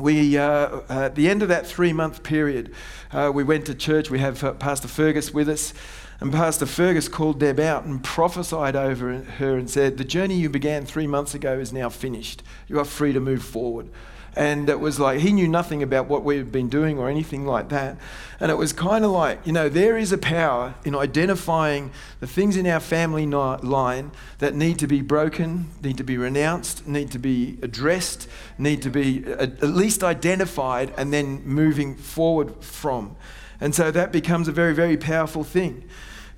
We, 0.00 0.36
uh, 0.36 0.80
at 0.88 1.14
the 1.14 1.28
end 1.30 1.42
of 1.42 1.48
that 1.48 1.66
three 1.66 1.92
month 1.92 2.24
period, 2.24 2.74
uh, 3.12 3.30
we 3.32 3.44
went 3.44 3.66
to 3.66 3.74
church. 3.74 4.10
We 4.10 4.18
have 4.18 4.42
uh, 4.42 4.54
Pastor 4.54 4.88
Fergus 4.88 5.32
with 5.32 5.48
us. 5.48 5.72
And 6.20 6.32
Pastor 6.32 6.66
Fergus 6.66 7.08
called 7.08 7.38
Deb 7.38 7.60
out 7.60 7.84
and 7.84 8.02
prophesied 8.02 8.74
over 8.74 9.14
her 9.14 9.56
and 9.56 9.68
said, 9.68 9.98
The 9.98 10.04
journey 10.04 10.36
you 10.36 10.48
began 10.48 10.84
three 10.86 11.06
months 11.06 11.34
ago 11.34 11.58
is 11.58 11.72
now 11.72 11.88
finished. 11.88 12.42
You 12.66 12.80
are 12.80 12.84
free 12.84 13.12
to 13.12 13.20
move 13.20 13.44
forward. 13.44 13.90
And 14.36 14.68
it 14.68 14.80
was 14.80 14.98
like 14.98 15.20
he 15.20 15.32
knew 15.32 15.46
nothing 15.46 15.82
about 15.82 16.06
what 16.06 16.24
we 16.24 16.36
had 16.36 16.50
been 16.50 16.68
doing 16.68 16.98
or 16.98 17.08
anything 17.08 17.46
like 17.46 17.68
that. 17.68 17.96
And 18.40 18.50
it 18.50 18.56
was 18.56 18.72
kind 18.72 19.04
of 19.04 19.12
like, 19.12 19.46
you 19.46 19.52
know, 19.52 19.68
there 19.68 19.96
is 19.96 20.10
a 20.10 20.18
power 20.18 20.74
in 20.84 20.96
identifying 20.96 21.92
the 22.18 22.26
things 22.26 22.56
in 22.56 22.66
our 22.66 22.80
family 22.80 23.26
line 23.26 24.10
that 24.38 24.54
need 24.54 24.78
to 24.80 24.88
be 24.88 25.02
broken, 25.02 25.70
need 25.82 25.96
to 25.98 26.04
be 26.04 26.18
renounced, 26.18 26.86
need 26.86 27.12
to 27.12 27.18
be 27.18 27.58
addressed, 27.62 28.28
need 28.58 28.82
to 28.82 28.90
be 28.90 29.24
uh, 29.24 29.42
at 29.42 29.62
least 29.62 30.02
identified, 30.02 30.92
and 30.96 31.12
then 31.12 31.42
moving 31.44 31.94
forward 31.94 32.62
from. 32.62 33.16
And 33.60 33.72
so 33.72 33.92
that 33.92 34.10
becomes 34.10 34.48
a 34.48 34.52
very, 34.52 34.74
very 34.74 34.96
powerful 34.96 35.44
thing. 35.44 35.88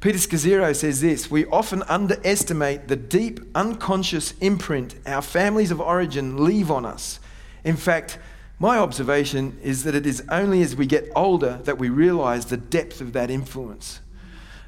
Peter 0.00 0.18
Scazzero 0.18 0.76
says 0.76 1.00
this 1.00 1.30
We 1.30 1.46
often 1.46 1.82
underestimate 1.84 2.88
the 2.88 2.96
deep, 2.96 3.40
unconscious 3.54 4.34
imprint 4.40 4.96
our 5.06 5.22
families 5.22 5.70
of 5.70 5.80
origin 5.80 6.44
leave 6.44 6.70
on 6.70 6.84
us 6.84 7.20
in 7.66 7.76
fact, 7.76 8.18
my 8.60 8.78
observation 8.78 9.58
is 9.60 9.82
that 9.84 9.94
it 9.94 10.06
is 10.06 10.22
only 10.30 10.62
as 10.62 10.76
we 10.76 10.86
get 10.86 11.10
older 11.16 11.58
that 11.64 11.78
we 11.78 11.88
realize 11.88 12.46
the 12.46 12.56
depth 12.56 13.00
of 13.00 13.12
that 13.12 13.28
influence. 13.28 14.00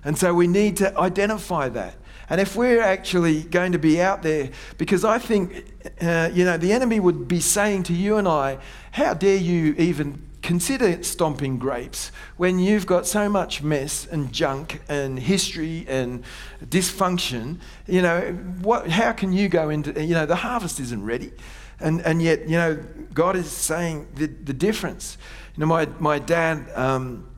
And 0.04 0.18
so 0.18 0.34
we 0.34 0.48
need 0.48 0.76
to 0.78 0.98
identify 0.98 1.68
that. 1.70 1.94
And 2.28 2.40
if 2.40 2.56
we're 2.56 2.82
actually 2.82 3.44
going 3.44 3.72
to 3.72 3.78
be 3.78 4.00
out 4.00 4.22
there, 4.22 4.50
because 4.76 5.04
I 5.04 5.18
think, 5.18 5.64
uh, 6.02 6.30
you 6.32 6.44
know, 6.44 6.58
the 6.58 6.72
enemy 6.72 6.98
would 6.98 7.28
be 7.28 7.40
saying 7.40 7.84
to 7.84 7.94
you 7.94 8.16
and 8.16 8.26
I, 8.26 8.58
how 8.90 9.14
dare 9.14 9.36
you 9.36 9.74
even 9.78 10.26
consider 10.42 11.02
stomping 11.04 11.58
grapes 11.58 12.10
when 12.36 12.58
you've 12.58 12.86
got 12.86 13.06
so 13.06 13.28
much 13.28 13.62
mess 13.62 14.06
and 14.06 14.32
junk 14.32 14.80
and 14.88 15.20
history 15.20 15.86
and 15.88 16.24
dysfunction. 16.64 17.58
You 17.86 18.02
know, 18.02 18.20
what, 18.60 18.88
how 18.90 19.12
can 19.12 19.32
you 19.32 19.48
go 19.48 19.70
into, 19.70 20.04
you 20.04 20.14
know, 20.14 20.26
the 20.26 20.36
harvest 20.36 20.80
isn't 20.80 21.04
ready. 21.04 21.32
And, 21.80 22.00
and 22.02 22.20
yet, 22.20 22.48
you 22.48 22.56
know, 22.56 22.76
God 23.14 23.36
is 23.36 23.50
saying 23.50 24.08
the, 24.14 24.26
the 24.26 24.52
difference. 24.52 25.16
You 25.56 25.60
know, 25.60 25.66
my, 25.66 25.86
my 25.98 26.18
dad 26.18 26.68
um, 26.74 27.28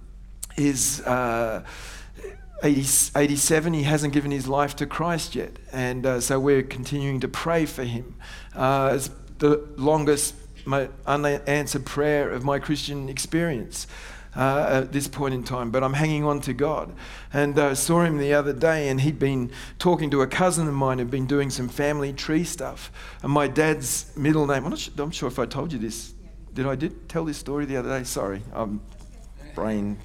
is. 0.56 1.00
Uh, 1.02 1.64
80, 2.62 3.12
87, 3.16 3.72
he 3.72 3.84
hasn't 3.84 4.12
given 4.12 4.30
his 4.30 4.46
life 4.46 4.76
to 4.76 4.86
Christ 4.86 5.34
yet. 5.34 5.58
And 5.72 6.04
uh, 6.04 6.20
so 6.20 6.38
we're 6.38 6.62
continuing 6.62 7.20
to 7.20 7.28
pray 7.28 7.64
for 7.64 7.84
him. 7.84 8.16
Uh, 8.54 8.92
it's 8.94 9.10
the 9.38 9.66
longest 9.76 10.34
unanswered 11.06 11.86
prayer 11.86 12.30
of 12.30 12.44
my 12.44 12.58
Christian 12.58 13.08
experience. 13.08 13.86
Uh, 14.36 14.84
at 14.84 14.92
this 14.92 15.08
point 15.08 15.34
in 15.34 15.42
time, 15.42 15.72
but 15.72 15.82
I'm 15.82 15.94
hanging 15.94 16.22
on 16.22 16.40
to 16.42 16.52
God. 16.52 16.94
And 17.32 17.58
I 17.58 17.70
uh, 17.70 17.74
saw 17.74 18.04
him 18.04 18.18
the 18.18 18.32
other 18.32 18.52
day, 18.52 18.88
and 18.88 19.00
he'd 19.00 19.18
been 19.18 19.50
talking 19.80 20.08
to 20.10 20.22
a 20.22 20.26
cousin 20.28 20.68
of 20.68 20.74
mine 20.74 21.00
who'd 21.00 21.10
been 21.10 21.26
doing 21.26 21.50
some 21.50 21.68
family 21.68 22.12
tree 22.12 22.44
stuff. 22.44 22.92
And 23.24 23.32
my 23.32 23.48
dad's 23.48 24.16
middle 24.16 24.46
name, 24.46 24.64
I'm 24.64 24.70
not 24.70 24.78
sure, 24.78 24.94
I'm 24.98 25.10
sure 25.10 25.26
if 25.26 25.40
I 25.40 25.46
told 25.46 25.72
you 25.72 25.80
this. 25.80 26.14
Did 26.54 26.66
I 26.66 26.76
did 26.76 27.08
tell 27.08 27.24
this 27.24 27.38
story 27.38 27.64
the 27.64 27.76
other 27.76 27.88
day? 27.88 28.04
Sorry, 28.04 28.40
I'm 28.54 28.80
brain 29.56 29.98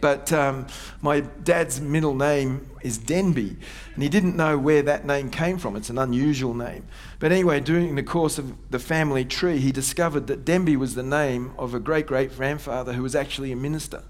but 0.00 0.32
um, 0.32 0.66
my 1.02 1.20
dad's 1.20 1.80
middle 1.80 2.14
name 2.14 2.68
is 2.82 2.98
Denby, 2.98 3.56
and 3.94 4.02
he 4.02 4.08
didn't 4.08 4.36
know 4.36 4.56
where 4.58 4.82
that 4.82 5.04
name 5.04 5.30
came 5.30 5.58
from. 5.58 5.76
It's 5.76 5.90
an 5.90 5.98
unusual 5.98 6.54
name. 6.54 6.86
But 7.18 7.32
anyway, 7.32 7.60
during 7.60 7.94
the 7.94 8.02
course 8.02 8.38
of 8.38 8.70
the 8.70 8.78
family 8.78 9.24
tree, 9.24 9.58
he 9.58 9.72
discovered 9.72 10.26
that 10.28 10.44
Denby 10.44 10.76
was 10.76 10.94
the 10.94 11.02
name 11.02 11.52
of 11.58 11.74
a 11.74 11.80
great 11.80 12.06
great 12.06 12.36
grandfather 12.36 12.92
who 12.92 13.02
was 13.02 13.14
actually 13.14 13.52
a 13.52 13.56
minister. 13.56 14.02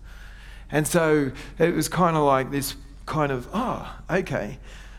And 0.71 0.87
so 0.87 1.33
it 1.59 1.75
was 1.75 1.89
kind 1.89 2.17
of 2.17 2.25
like 2.25 2.51
this 2.51 2.75
kind 3.07 3.33
of, 3.33 3.49
oh, 3.55 3.99
okay. 4.11 4.59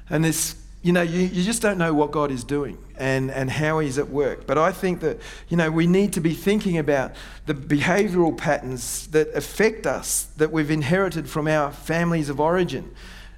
And 0.09 0.23
this 0.23 0.55
you 0.81 0.93
know, 0.93 1.01
you, 1.01 1.21
you 1.21 1.43
just 1.43 1.61
don't 1.61 1.77
know 1.77 1.93
what 1.93 2.11
God 2.11 2.31
is 2.31 2.43
doing 2.43 2.77
and, 2.97 3.29
and 3.31 3.49
how 3.49 3.79
He's 3.79 3.97
at 3.97 4.09
work. 4.09 4.47
But 4.47 4.57
I 4.57 4.71
think 4.71 5.01
that, 5.01 5.19
you 5.49 5.57
know, 5.57 5.69
we 5.69 5.87
need 5.87 6.13
to 6.13 6.21
be 6.21 6.33
thinking 6.33 6.77
about 6.77 7.11
the 7.45 7.53
behavioral 7.53 8.35
patterns 8.37 9.07
that 9.07 9.27
affect 9.35 9.85
us 9.85 10.25
that 10.37 10.51
we've 10.51 10.71
inherited 10.71 11.29
from 11.29 11.47
our 11.47 11.71
families 11.71 12.29
of 12.29 12.39
origin, 12.39 12.93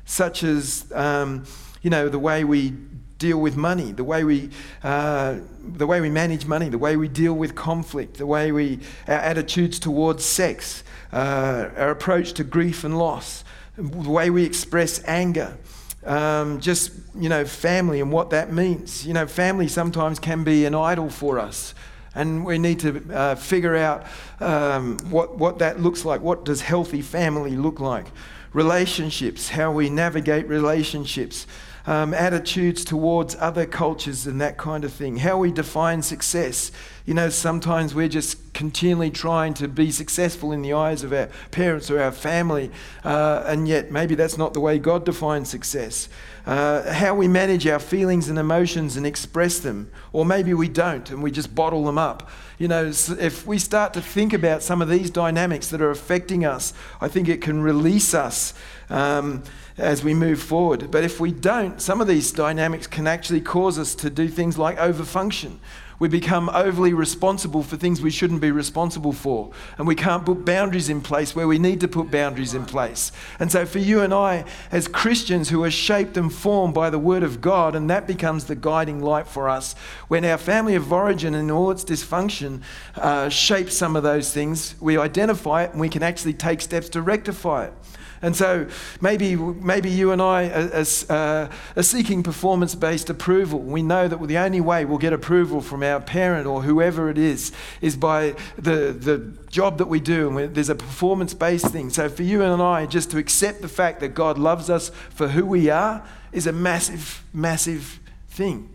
such 0.06 0.44
as, 0.44 0.92
um, 0.94 1.46
you 1.82 1.90
know, 1.90 2.10
the 2.10 2.20
way 2.20 2.44
we 2.44 2.74
deal 3.18 3.40
with 3.40 3.56
money, 3.56 3.92
the 3.92 4.04
way 4.04 4.24
we, 4.24 4.50
uh, 4.84 5.38
the 5.64 5.88
way 5.88 6.00
we 6.00 6.10
manage 6.10 6.46
money, 6.46 6.70
the 6.70 6.78
way 6.78 6.96
we 6.96 7.08
deal 7.08 7.34
with 7.34 7.56
conflict, 7.56 8.18
the 8.18 8.26
way 8.26 8.52
we, 8.52 8.80
our 9.08 9.16
attitudes 9.16 9.80
towards 9.80 10.24
sex, 10.24 10.84
uh, 11.12 11.70
our 11.76 11.90
approach 11.90 12.34
to 12.34 12.44
grief 12.44 12.84
and 12.84 12.98
loss, 13.00 13.44
the 13.78 14.10
way 14.10 14.30
we 14.30 14.44
express 14.44 15.04
anger 15.06 15.58
um, 16.06 16.60
just, 16.60 16.92
you 17.16 17.30
know, 17.30 17.46
family 17.46 18.02
and 18.02 18.12
what 18.12 18.30
that 18.32 18.52
means. 18.52 19.06
You 19.06 19.14
know, 19.14 19.28
family 19.28 19.68
sometimes 19.68 20.20
can 20.20 20.44
be 20.44 20.66
an 20.66 20.76
idol 20.76 21.10
for 21.10 21.40
us. 21.40 21.74
And 22.14 22.46
we 22.46 22.58
need 22.58 22.80
to 22.82 23.04
uh, 23.14 23.36
figure 23.36 23.76
out 23.76 24.06
um, 24.40 24.98
what, 25.10 25.38
what 25.38 25.60
that 25.60 25.80
looks 25.80 26.04
like. 26.04 26.22
What 26.22 26.44
does 26.44 26.62
healthy 26.62 27.02
family 27.02 27.56
look 27.56 27.80
like? 27.80 28.08
Relationships, 28.54 29.50
how 29.50 29.72
we 29.72 29.90
navigate 29.90 30.48
relationships 30.48 31.48
um, 31.86 32.14
attitudes 32.14 32.86
towards 32.86 33.36
other 33.40 33.66
cultures 33.66 34.28
and 34.28 34.40
that 34.42 34.58
kind 34.58 34.84
of 34.84 34.94
thing, 34.94 35.18
how 35.18 35.38
we 35.38 35.52
define 35.52 36.02
success. 36.02 36.72
You 37.06 37.16
know, 37.16 37.30
sometimes 37.30 37.96
we're 37.96 38.08
just 38.08 38.54
continually 38.54 39.10
trying 39.10 39.56
to 39.56 39.68
be 39.68 39.90
successful 39.92 40.52
in 40.52 40.62
the 40.62 40.74
eyes 40.74 41.04
of 41.04 41.12
our 41.12 41.30
parents 41.50 41.90
or 41.90 42.00
our 42.00 42.12
family, 42.12 42.70
uh, 43.04 43.44
and 43.48 43.68
yet 43.68 43.92
maybe 43.92 44.14
that's 44.14 44.38
not 44.38 44.54
the 44.54 44.60
way 44.60 44.78
God 44.78 45.06
defines 45.06 45.50
success. 45.50 46.10
Uh, 46.46 46.92
how 46.94 47.14
we 47.14 47.28
manage 47.28 47.68
our 47.68 47.80
feelings 47.80 48.30
and 48.30 48.38
emotions 48.38 48.98
and 48.98 49.06
express 49.06 49.60
them, 49.60 49.90
or 50.12 50.26
maybe 50.26 50.54
we 50.54 50.68
don't 50.68 51.10
and 51.10 51.22
we 51.22 51.32
just 51.32 51.54
bottle 51.54 51.86
them 51.86 51.98
up. 51.98 52.30
You 52.58 52.68
know, 52.68 52.86
if 53.20 53.48
we 53.48 53.58
start 53.58 53.94
to 53.94 54.02
think 54.02 54.34
about 54.34 54.62
some 54.62 54.82
of 54.82 54.90
these 54.90 55.10
dynamics 55.10 55.70
that 55.70 55.82
are 55.82 55.90
affecting 55.90 56.46
us, 56.46 56.74
I 57.00 57.08
think 57.08 57.28
it 57.28 57.42
can 57.42 57.62
release 57.62 58.14
us. 58.14 58.54
Um, 58.90 59.44
as 59.82 60.04
we 60.04 60.14
move 60.14 60.42
forward. 60.42 60.92
But 60.92 61.04
if 61.04 61.20
we 61.20 61.32
don't, 61.32 61.82
some 61.82 62.02
of 62.02 62.08
these 62.08 62.32
dynamics 62.32 62.88
can 62.88 63.08
actually 63.08 63.42
cause 63.42 63.80
us 63.80 63.96
to 63.96 64.10
do 64.10 64.28
things 64.28 64.58
like 64.58 64.78
overfunction. 64.78 65.58
We 65.98 66.08
become 66.08 66.50
overly 66.50 66.94
responsible 66.94 67.62
for 67.62 67.78
things 67.78 68.02
we 68.02 68.10
shouldn't 68.10 68.42
be 68.42 68.50
responsible 68.50 69.14
for. 69.14 69.52
And 69.78 69.88
we 69.88 69.94
can't 69.94 70.26
put 70.26 70.46
boundaries 70.46 70.90
in 70.90 71.02
place 71.02 71.36
where 71.36 71.48
we 71.48 71.60
need 71.60 71.80
to 71.82 71.88
put 71.88 72.10
boundaries 72.10 72.56
in 72.56 72.66
place. 72.66 73.12
And 73.40 73.52
so, 73.52 73.68
for 73.68 73.78
you 73.78 74.02
and 74.02 74.12
I, 74.12 74.46
as 74.72 74.88
Christians 74.88 75.50
who 75.50 75.64
are 75.64 75.70
shaped 75.70 76.18
and 76.18 76.34
formed 76.34 76.74
by 76.74 76.90
the 76.90 76.98
Word 76.98 77.22
of 77.22 77.40
God, 77.40 77.76
and 77.76 77.88
that 77.92 78.08
becomes 78.08 78.46
the 78.46 78.56
guiding 78.56 79.00
light 79.00 79.28
for 79.28 79.48
us, 79.48 79.76
when 80.08 80.26
our 80.26 80.40
family 80.40 80.74
of 80.74 80.92
origin 80.92 81.36
and 81.36 81.52
all 81.52 81.70
its 81.70 81.86
dysfunction 81.86 82.64
uh, 82.96 83.30
shapes 83.30 83.78
some 83.78 83.96
of 83.96 84.02
those 84.02 84.34
things, 84.34 84.74
we 84.80 84.98
identify 84.98 85.66
it 85.66 85.72
and 85.72 85.80
we 85.80 85.90
can 85.90 86.02
actually 86.02 86.34
take 86.34 86.62
steps 86.62 86.90
to 86.90 87.02
rectify 87.04 87.66
it. 87.66 87.74
And 88.22 88.36
so 88.36 88.68
maybe, 89.00 89.36
maybe 89.36 89.90
you 89.90 90.12
and 90.12 90.22
I 90.22 90.50
uh, 90.50 90.86
are, 91.10 91.16
are, 91.16 91.46
uh, 91.46 91.52
are 91.76 91.84
seeking 91.84 92.22
performance 92.22 92.76
based 92.76 93.10
approval. 93.10 93.60
We 93.60 93.82
know 93.82 94.08
that 94.08 94.22
the 94.28 94.38
only 94.38 94.62
way 94.62 94.86
we'll 94.86 95.00
get 95.00 95.12
approval 95.12 95.62
from 95.62 95.82
our 95.82 96.00
parent 96.00 96.46
or 96.46 96.62
whoever 96.62 97.10
it 97.10 97.18
is 97.18 97.52
is 97.82 97.96
by 97.96 98.36
the, 98.58 98.94
the 98.94 99.34
job 99.50 99.80
that 99.80 99.88
we 99.88 100.00
do. 100.00 100.38
And 100.38 100.54
there's 100.54 100.70
a 100.70 100.76
performance 100.76 101.34
based 101.34 101.68
thing. 101.68 101.90
So 101.90 102.10
for 102.10 102.24
you 102.24 102.44
and 102.44 102.62
I, 102.62 102.86
just 102.86 103.10
to 103.12 103.18
accept 103.18 103.62
the 103.62 103.68
fact 103.68 104.00
that 104.02 104.10
God 104.10 104.38
loves 104.38 104.70
us 104.70 104.90
for 105.10 105.30
who 105.30 105.46
we 105.46 105.70
are 105.70 106.06
is 106.32 106.46
a 106.46 106.54
massive, 106.54 107.24
massive 107.34 108.00
thing. 108.30 108.70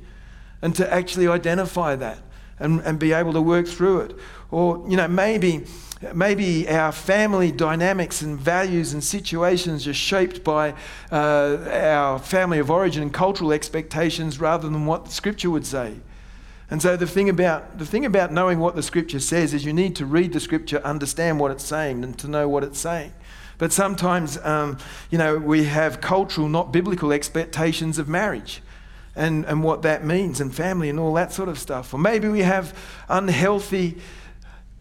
And 0.60 0.74
to 0.74 0.92
actually 0.92 1.28
identify 1.28 1.94
that 1.96 2.18
and, 2.58 2.80
and 2.80 2.98
be 2.98 3.12
able 3.12 3.32
to 3.32 3.42
work 3.42 3.66
through 3.66 4.00
it. 4.00 4.16
Or, 4.50 4.84
you 4.88 4.96
know, 4.96 5.08
maybe 5.08 5.64
Maybe 6.14 6.68
our 6.68 6.92
family 6.92 7.50
dynamics 7.50 8.20
and 8.20 8.38
values 8.38 8.92
and 8.92 9.02
situations 9.02 9.88
are 9.88 9.94
shaped 9.94 10.44
by 10.44 10.74
uh, 11.10 11.56
our 11.72 12.18
family 12.18 12.58
of 12.58 12.70
origin 12.70 13.02
and 13.02 13.14
cultural 13.14 13.50
expectations 13.50 14.38
rather 14.38 14.68
than 14.68 14.84
what 14.84 15.06
the 15.06 15.10
scripture 15.10 15.48
would 15.48 15.64
say. 15.64 15.94
And 16.70 16.82
so 16.82 16.96
the 16.96 17.06
thing 17.06 17.30
about 17.30 17.78
the 17.78 17.86
thing 17.86 18.04
about 18.04 18.30
knowing 18.30 18.58
what 18.58 18.74
the 18.74 18.82
scripture 18.82 19.20
says 19.20 19.54
is 19.54 19.64
you 19.64 19.72
need 19.72 19.96
to 19.96 20.04
read 20.04 20.34
the 20.34 20.40
scripture, 20.40 20.82
understand 20.84 21.40
what 21.40 21.50
it's 21.50 21.64
saying, 21.64 22.04
and 22.04 22.18
to 22.18 22.28
know 22.28 22.46
what 22.46 22.62
it's 22.62 22.78
saying. 22.78 23.14
But 23.56 23.72
sometimes, 23.72 24.36
um, 24.44 24.76
you 25.10 25.16
know, 25.16 25.38
we 25.38 25.64
have 25.64 26.02
cultural, 26.02 26.46
not 26.48 26.72
biblical 26.72 27.10
expectations 27.10 27.98
of 27.98 28.06
marriage. 28.06 28.60
And, 29.16 29.46
and 29.46 29.64
what 29.64 29.80
that 29.82 30.04
means, 30.04 30.40
and 30.42 30.54
family, 30.54 30.90
and 30.90 31.00
all 31.00 31.14
that 31.14 31.32
sort 31.32 31.48
of 31.48 31.58
stuff. 31.58 31.94
Or 31.94 31.98
maybe 31.98 32.28
we 32.28 32.40
have 32.40 32.78
unhealthy 33.08 33.96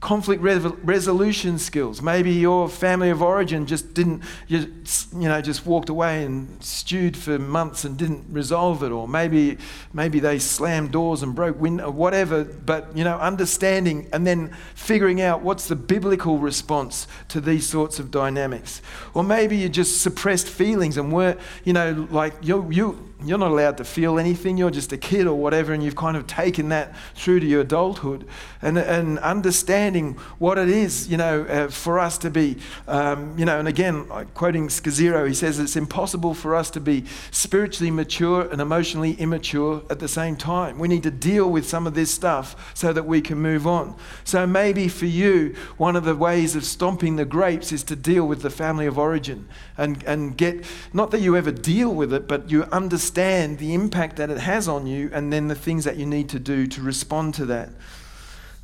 conflict 0.05 0.43
resolution 0.83 1.57
skills. 1.57 1.99
Maybe 1.99 2.31
your 2.33 2.69
family 2.69 3.09
of 3.09 3.23
origin 3.23 3.65
just 3.65 3.95
didn't, 3.95 4.21
you, 4.47 4.71
you 5.13 5.27
know, 5.27 5.41
just 5.41 5.65
walked 5.65 5.89
away 5.89 6.23
and 6.23 6.63
stewed 6.63 7.17
for 7.17 7.39
months 7.39 7.85
and 7.85 7.97
didn't 7.97 8.25
resolve 8.29 8.83
it, 8.83 8.91
or 8.91 9.07
maybe, 9.07 9.57
maybe 9.93 10.19
they 10.19 10.37
slammed 10.37 10.91
doors 10.91 11.23
and 11.23 11.33
broke 11.33 11.59
windows, 11.59 11.91
whatever. 11.91 12.43
But 12.43 12.95
you 12.95 13.03
know, 13.03 13.17
understanding 13.17 14.07
and 14.13 14.27
then 14.27 14.55
figuring 14.75 15.21
out 15.21 15.41
what's 15.41 15.67
the 15.67 15.75
biblical 15.75 16.37
response 16.37 17.07
to 17.29 17.41
these 17.41 17.67
sorts 17.67 17.97
of 17.97 18.11
dynamics. 18.11 18.83
Or 19.15 19.23
maybe 19.23 19.57
you 19.57 19.69
just 19.69 20.03
suppressed 20.03 20.47
feelings 20.47 20.97
and 20.97 21.11
weren't, 21.11 21.39
you 21.63 21.73
know, 21.73 22.07
like 22.11 22.35
you 22.43 22.69
you 22.69 23.14
you're 23.27 23.37
not 23.37 23.51
allowed 23.51 23.77
to 23.77 23.83
feel 23.83 24.19
anything. 24.19 24.57
You're 24.57 24.71
just 24.71 24.91
a 24.91 24.97
kid 24.97 25.27
or 25.27 25.35
whatever, 25.35 25.73
and 25.73 25.83
you've 25.83 25.95
kind 25.95 26.15
of 26.15 26.27
taken 26.27 26.69
that 26.69 26.95
through 27.15 27.39
to 27.39 27.45
your 27.45 27.61
adulthood. 27.61 28.27
And, 28.61 28.77
and 28.77 29.19
understanding 29.19 30.13
what 30.39 30.57
it 30.57 30.69
is, 30.69 31.07
you 31.07 31.17
know, 31.17 31.43
uh, 31.43 31.67
for 31.67 31.99
us 31.99 32.17
to 32.19 32.29
be, 32.29 32.57
um, 32.87 33.37
you 33.37 33.45
know, 33.45 33.59
and 33.59 33.67
again, 33.67 34.05
quoting 34.33 34.67
Scazzero, 34.67 35.27
he 35.27 35.33
says 35.33 35.59
it's 35.59 35.75
impossible 35.75 36.33
for 36.33 36.55
us 36.55 36.69
to 36.71 36.79
be 36.79 37.05
spiritually 37.31 37.91
mature 37.91 38.49
and 38.49 38.61
emotionally 38.61 39.13
immature 39.13 39.83
at 39.89 39.99
the 39.99 40.07
same 40.07 40.35
time. 40.35 40.79
We 40.79 40.87
need 40.87 41.03
to 41.03 41.11
deal 41.11 41.49
with 41.49 41.67
some 41.67 41.87
of 41.87 41.93
this 41.93 42.11
stuff 42.11 42.73
so 42.73 42.93
that 42.93 43.05
we 43.05 43.21
can 43.21 43.37
move 43.37 43.65
on. 43.67 43.95
So 44.23 44.45
maybe 44.45 44.87
for 44.87 45.05
you, 45.05 45.55
one 45.77 45.95
of 45.95 46.03
the 46.03 46.15
ways 46.15 46.55
of 46.55 46.63
stomping 46.63 47.15
the 47.15 47.25
grapes 47.25 47.71
is 47.71 47.83
to 47.83 47.95
deal 47.95 48.27
with 48.27 48.41
the 48.41 48.49
family 48.49 48.85
of 48.85 48.97
origin 48.97 49.47
and, 49.77 50.03
and 50.03 50.37
get, 50.37 50.65
not 50.93 51.11
that 51.11 51.21
you 51.21 51.35
ever 51.35 51.51
deal 51.51 51.93
with 51.93 52.13
it, 52.13 52.27
but 52.27 52.49
you 52.49 52.63
understand 52.65 53.14
understand 53.15 53.59
the 53.59 53.73
impact 53.73 54.17
that 54.17 54.29
it 54.29 54.39
has 54.39 54.67
on 54.67 54.85
you 54.85 55.09
and 55.13 55.31
then 55.31 55.47
the 55.47 55.55
things 55.55 55.85
that 55.85 55.95
you 55.95 56.05
need 56.05 56.27
to 56.29 56.39
do 56.39 56.67
to 56.67 56.81
respond 56.81 57.33
to 57.35 57.45
that. 57.45 57.69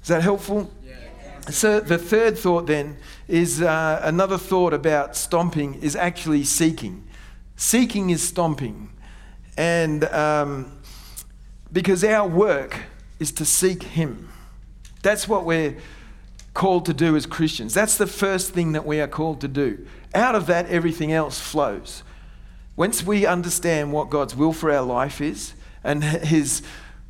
Is 0.02 0.10
that 0.10 0.22
helpful? 0.22 0.70
Yeah. 0.86 0.96
So, 1.50 1.80
the 1.80 1.98
third 1.98 2.38
thought 2.38 2.68
then 2.68 2.98
is 3.28 3.62
uh, 3.62 4.02
another 4.04 4.38
thought 4.38 4.74
about 4.74 5.16
stomping 5.16 5.76
is 5.82 5.96
actually 5.96 6.44
seeking. 6.44 7.08
Seeking 7.56 8.10
is 8.10 8.22
stomping. 8.28 8.90
And 9.58 10.04
um, 10.06 10.78
because 11.72 12.04
our 12.04 12.28
work 12.28 12.78
is 13.20 13.32
to 13.34 13.46
seek 13.46 13.84
Him. 13.84 14.30
That's 15.02 15.28
what 15.28 15.46
we're 15.46 15.78
called 16.54 16.86
to 16.88 16.94
do 16.94 17.16
as 17.16 17.26
Christians. 17.26 17.74
That's 17.74 17.98
the 17.98 18.08
first 18.08 18.52
thing 18.52 18.74
that 18.74 18.86
we 18.86 19.00
are 19.00 19.08
called 19.08 19.40
to 19.42 19.48
do. 19.48 19.88
Out 20.14 20.36
of 20.36 20.48
that, 20.48 20.68
everything 20.68 21.14
else 21.14 21.40
flows. 21.40 22.04
Once 22.76 23.04
we 23.04 23.26
understand 23.26 23.92
what 23.92 24.10
God's 24.10 24.36
will 24.36 24.54
for 24.54 24.72
our 24.72 24.84
life 24.84 25.22
is 25.22 25.54
and 25.84 26.04
his 26.04 26.62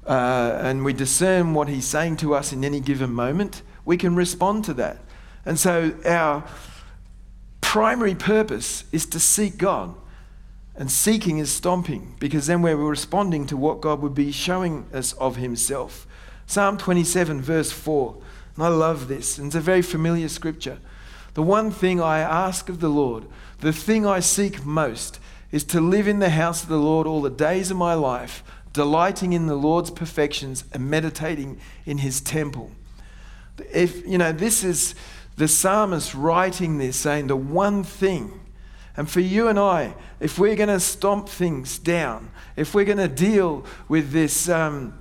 uh, 0.06 0.58
and 0.62 0.84
we 0.84 0.94
discern 0.94 1.54
what 1.54 1.68
he's 1.68 1.86
saying 1.86 2.18
to 2.18 2.34
us 2.34 2.52
in 2.52 2.66
any 2.66 2.80
given 2.80 3.14
moment, 3.14 3.62
we 3.86 3.98
can 3.98 4.16
respond 4.16 4.66
to 4.66 4.74
that. 4.74 4.98
And 5.46 5.60
so 5.60 5.94
our 6.06 6.44
primary 7.62 8.16
purpose 8.16 8.84
is 8.92 9.06
to 9.08 9.20
seek 9.20 9.58
God. 9.58 9.96
And 10.76 10.90
seeking 10.90 11.38
is 11.38 11.52
stomping 11.52 12.16
because 12.20 12.48
then 12.48 12.62
we're 12.62 12.76
responding 12.76 13.46
to 13.48 13.58
what 13.58 13.82
God 13.82 14.02
would 14.02 14.16
be 14.16 14.32
showing 14.32 14.88
us 14.94 15.14
of 15.14 15.36
himself. 15.36 16.08
Psalm 16.48 16.78
27, 16.78 17.42
verse 17.42 17.72
4. 17.72 18.18
And 18.56 18.66
I 18.66 18.70
love 18.70 19.08
this, 19.08 19.38
and 19.38 19.48
it's 19.48 19.56
a 19.56 19.62
very 19.62 19.82
familiar 19.82 20.28
scripture. 20.28 20.80
The 21.34 21.44
one 21.44 21.72
thing 21.72 22.02
I 22.02 22.20
ask 22.20 22.68
of 22.68 22.80
the 22.80 22.90
Lord, 22.90 23.26
the 23.60 23.72
thing 23.72 24.06
I 24.06 24.20
seek 24.20 24.66
most, 24.66 25.20
is 25.52 25.64
to 25.66 25.82
live 25.82 26.08
in 26.08 26.20
the 26.20 26.30
house 26.30 26.64
of 26.64 26.70
the 26.70 26.78
Lord 26.78 27.08
all 27.08 27.22
the 27.22 27.30
days 27.30 27.72
of 27.72 27.78
my 27.78 27.94
life, 27.94 28.44
delighting 28.74 29.34
in 29.34 29.48
the 29.48 29.56
Lord's 29.56 29.92
perfections 29.92 30.64
and 30.72 30.90
meditating 30.90 31.60
in 31.86 32.00
his 32.00 32.22
temple. 32.22 32.72
If, 33.74 34.06
you 34.08 34.18
know, 34.18 34.32
this 34.32 34.64
is 34.64 34.96
the 35.36 35.48
psalmist 35.48 36.14
writing 36.14 36.78
this, 36.78 36.98
saying 36.98 37.28
the 37.28 37.36
one 37.36 37.84
thing. 37.84 38.40
And 38.96 39.10
for 39.10 39.20
you 39.20 39.48
and 39.48 39.60
I, 39.60 39.96
if 40.20 40.38
we're 40.38 40.56
going 40.56 40.70
to 40.70 40.80
stomp 40.80 41.28
things 41.30 41.80
down, 41.80 42.32
if 42.56 42.74
we're 42.74 42.86
going 42.86 42.98
to 42.98 43.08
deal 43.08 43.66
with 43.88 44.12
this. 44.12 44.50
Um, 44.50 45.01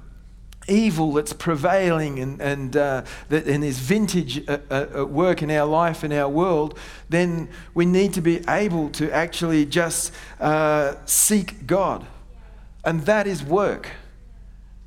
evil 0.71 1.13
that's 1.13 1.33
prevailing 1.33 2.19
and, 2.19 2.41
and, 2.41 2.77
uh, 2.77 3.03
that, 3.29 3.47
and 3.47 3.65
is 3.65 3.79
vintage 3.79 4.49
at, 4.49 4.71
at 4.71 5.09
work 5.11 5.43
in 5.43 5.51
our 5.51 5.67
life, 5.67 6.05
in 6.05 6.13
our 6.13 6.29
world, 6.29 6.79
then 7.09 7.49
we 7.75 7.85
need 7.85 8.15
to 8.15 8.21
be 8.21 8.41
able 8.49 8.89
to 8.91 9.11
actually 9.13 9.67
just 9.67 10.13
uh, 10.41 10.95
seek 11.05 11.67
God. 11.67 12.07
And 12.85 13.03
that 13.03 13.27
is 13.27 13.43
work 13.43 13.91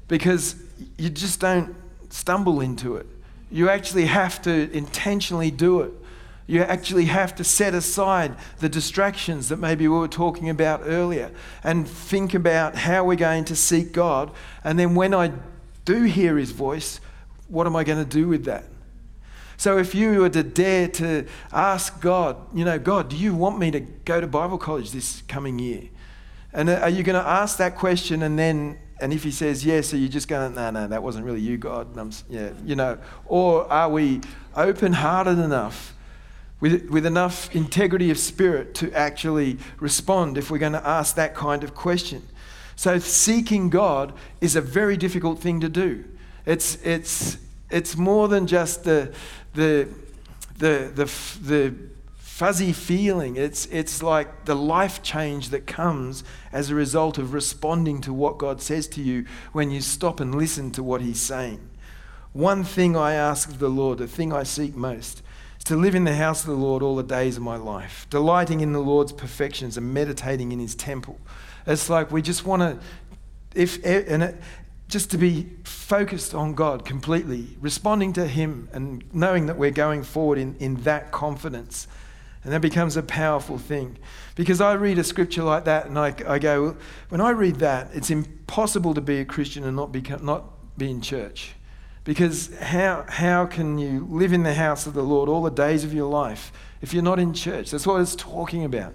because 0.08 0.56
you 0.98 1.10
just 1.10 1.40
don't 1.40 1.76
stumble 2.10 2.62
into 2.62 2.96
it. 2.96 3.06
You 3.52 3.70
actually 3.70 4.06
have 4.06 4.42
to 4.44 4.72
intentionally 4.76 5.52
do 5.52 5.82
it. 5.82 5.94
You 6.46 6.62
actually 6.62 7.06
have 7.06 7.36
to 7.36 7.44
set 7.44 7.74
aside 7.74 8.36
the 8.60 8.68
distractions 8.68 9.50
that 9.50 9.58
maybe 9.58 9.88
we 9.88 9.98
were 9.98 10.08
talking 10.08 10.50
about 10.50 10.82
earlier 10.84 11.32
and 11.64 11.88
think 11.88 12.34
about 12.34 12.76
how 12.76 13.06
we're 13.06 13.16
going 13.16 13.46
to 13.46 13.56
seek 13.56 13.94
God. 13.94 14.32
And 14.64 14.78
then 14.78 14.94
when 14.96 15.14
I 15.14 15.32
do 15.86 16.04
hear 16.04 16.38
his 16.38 16.52
voice, 16.52 17.00
what 17.48 17.68
am 17.68 17.76
I 17.76 17.84
going 17.84 18.04
to 18.04 18.10
do 18.10 18.28
with 18.28 18.46
that? 18.46 18.66
So 19.58 19.78
if 19.78 19.94
you 19.94 20.20
were 20.20 20.30
to 20.30 20.44
dare 20.44 20.88
to 20.90 21.26
ask 21.52 22.02
God, 22.02 22.38
you 22.54 22.66
know, 22.66 22.80
God, 22.80 23.10
do 23.10 23.16
you 23.16 23.36
want 23.36 23.60
me 23.60 23.72
to 23.72 23.80
go 23.80 24.20
to 24.20 24.28
Bible 24.28 24.58
college 24.58 24.92
this 24.92 25.22
coming 25.28 25.60
year? 25.60 25.84
And 26.52 26.70
uh, 26.70 26.80
are 26.82 26.90
you 26.90 27.04
going 27.04 27.22
to 27.22 27.28
ask 27.28 27.58
that 27.58 27.76
question 27.76 28.24
and 28.24 28.38
then, 28.38 28.80
and 29.00 29.14
if 29.14 29.24
he 29.24 29.32
says 29.32 29.66
yes, 29.66 29.94
are 29.94 29.98
you 29.98 30.10
just 30.10 30.28
going, 30.28 30.56
no, 30.56 30.70
no, 30.70 30.88
that 30.88 31.02
wasn't 31.02 31.26
really 31.26 31.40
you, 31.40 31.58
God? 31.58 31.98
I'm, 31.98 32.12
yeah, 32.30 32.52
you 32.66 32.76
know, 32.76 32.98
or 33.26 33.72
are 33.72 33.90
we 33.90 34.22
open-hearted 34.56 35.40
enough, 35.40 35.96
with, 36.60 36.90
with 36.90 37.06
enough 37.06 37.54
integrity 37.56 38.10
of 38.12 38.18
spirit 38.18 38.74
to 38.76 38.92
actually 38.94 39.58
respond 39.80 40.38
if 40.38 40.50
we're 40.50 40.58
going 40.58 40.74
to 40.74 40.88
ask 40.88 41.16
that 41.16 41.36
kind 41.36 41.64
of 41.64 41.74
question? 41.76 42.28
So 42.76 43.00
seeking 43.00 43.70
God 43.70 44.14
is 44.42 44.56
a 44.56 44.62
very 44.62 44.98
difficult 44.98 45.40
thing 45.40 45.60
to 45.62 45.70
do. 45.70 46.06
It's, 46.46 46.76
it's, 46.84 47.38
it's 47.70 47.96
more 47.96 48.28
than 48.28 48.48
just 48.48 48.84
the, 48.84 49.14
the, 49.54 49.88
the, 50.58 50.92
the, 50.94 51.06
the 51.42 51.76
fuzzy 52.18 52.74
feeling. 52.74 53.36
It's, 53.36 53.68
it's 53.68 54.02
like 54.02 54.46
the 54.46 54.56
life 54.56 55.04
change 55.04 55.50
that 55.50 55.68
comes 55.68 56.24
as 56.52 56.70
a 56.70 56.76
result 56.76 57.18
of 57.18 57.32
responding 57.32 58.02
to 58.02 58.12
what 58.12 58.38
God 58.38 58.62
says 58.62 58.88
to 58.90 59.02
you 59.02 59.26
when 59.52 59.72
you 59.72 59.82
stop 59.82 60.20
and 60.20 60.34
listen 60.34 60.72
to 60.72 60.84
what 60.84 61.02
He's 61.02 61.22
saying. 61.22 61.70
One 62.34 62.64
thing 62.64 62.98
I 62.98 63.14
ask 63.14 63.50
of 63.50 63.60
the 63.60 63.70
Lord, 63.70 64.00
the 64.00 64.08
thing 64.08 64.34
I 64.34 64.44
seek 64.44 64.76
most, 64.76 65.22
is 65.60 65.64
to 65.66 65.76
live 65.76 65.94
in 65.94 66.06
the 66.06 66.16
house 66.16 66.42
of 66.42 66.48
the 66.48 66.56
Lord 66.56 66.82
all 66.82 66.96
the 66.96 67.04
days 67.04 67.38
of 67.38 67.44
my 67.44 67.56
life, 67.56 68.08
delighting 68.10 68.62
in 68.62 68.74
the 68.74 68.80
Lord's 68.80 69.14
perfections 69.14 69.78
and 69.78 69.94
meditating 69.94 70.52
in 70.52 70.60
His 70.60 70.74
temple. 70.74 71.20
It's 71.66 71.90
like 71.90 72.12
we 72.12 72.22
just 72.22 72.46
want 72.46 72.62
to, 72.62 72.80
if 73.56 73.84
eh, 73.86 74.04
and 74.08 74.24
it, 74.24 74.36
just 74.88 75.12
to 75.12 75.18
be 75.18 75.50
focused 75.64 76.36
on 76.36 76.54
God 76.54 76.86
completely, 76.86 77.58
responding 77.60 78.14
to 78.14 78.28
Him 78.28 78.70
and 78.74 79.04
knowing 79.14 79.48
that 79.48 79.58
we're 79.58 79.72
going 79.72 80.04
forward 80.04 80.38
in, 80.38 80.56
in 80.58 80.76
that 80.84 81.12
confidence. 81.12 81.88
And 82.44 82.52
that 82.52 82.60
becomes 82.60 82.98
a 82.98 83.04
powerful 83.04 83.58
thing. 83.58 83.98
Because 84.36 84.60
I 84.60 84.74
read 84.74 85.00
a 85.00 85.04
scripture 85.04 85.44
like 85.44 85.66
that 85.66 85.86
and 85.86 85.98
I, 85.98 86.14
I 86.28 86.40
go, 86.40 86.76
when 87.10 87.22
I 87.22 87.30
read 87.30 87.56
that, 87.58 87.90
it's 87.94 88.12
impossible 88.12 88.94
to 88.94 89.02
be 89.02 89.20
a 89.20 89.26
Christian 89.26 89.64
and 89.64 89.76
not, 89.76 89.92
become, 89.92 90.26
not 90.26 90.78
be 90.78 90.92
in 90.92 91.02
church. 91.02 91.54
Because 92.04 92.54
how, 92.58 93.06
how 93.08 93.46
can 93.46 93.78
you 93.78 94.06
live 94.10 94.34
in 94.34 94.44
the 94.44 94.54
house 94.54 94.86
of 94.86 94.94
the 94.94 95.04
Lord 95.04 95.30
all 95.30 95.42
the 95.42 95.50
days 95.50 95.86
of 95.86 95.94
your 95.94 96.10
life 96.10 96.52
if 96.82 96.94
you're 96.94 97.02
not 97.02 97.18
in 97.18 97.34
church? 97.34 97.72
That's 97.72 97.88
what 97.88 98.02
it's 98.02 98.16
talking 98.16 98.66
about 98.66 98.94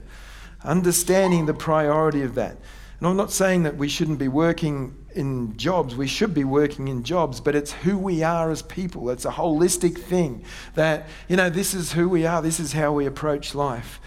understanding 0.64 1.46
the 1.46 1.54
priority 1.54 2.22
of 2.22 2.34
that. 2.34 2.56
And 2.98 3.06
I'm 3.06 3.16
not 3.16 3.30
saying 3.30 3.62
that 3.62 3.76
we 3.76 3.88
shouldn't 3.88 4.18
be 4.18 4.28
working 4.28 4.96
in 5.14 5.56
jobs. 5.56 5.94
We 5.94 6.08
should 6.08 6.34
be 6.34 6.44
working 6.44 6.88
in 6.88 7.04
jobs, 7.04 7.40
but 7.40 7.54
it's 7.54 7.72
who 7.72 7.96
we 7.96 8.22
are 8.22 8.50
as 8.50 8.62
people. 8.62 9.10
It's 9.10 9.24
a 9.24 9.30
holistic 9.30 9.98
thing 9.98 10.44
that, 10.74 11.06
you 11.28 11.36
know, 11.36 11.48
this 11.48 11.74
is 11.74 11.92
who 11.92 12.08
we 12.08 12.26
are, 12.26 12.42
this 12.42 12.58
is 12.58 12.72
how 12.72 12.92
we 12.92 13.06
approach 13.06 13.54
life. 13.54 14.00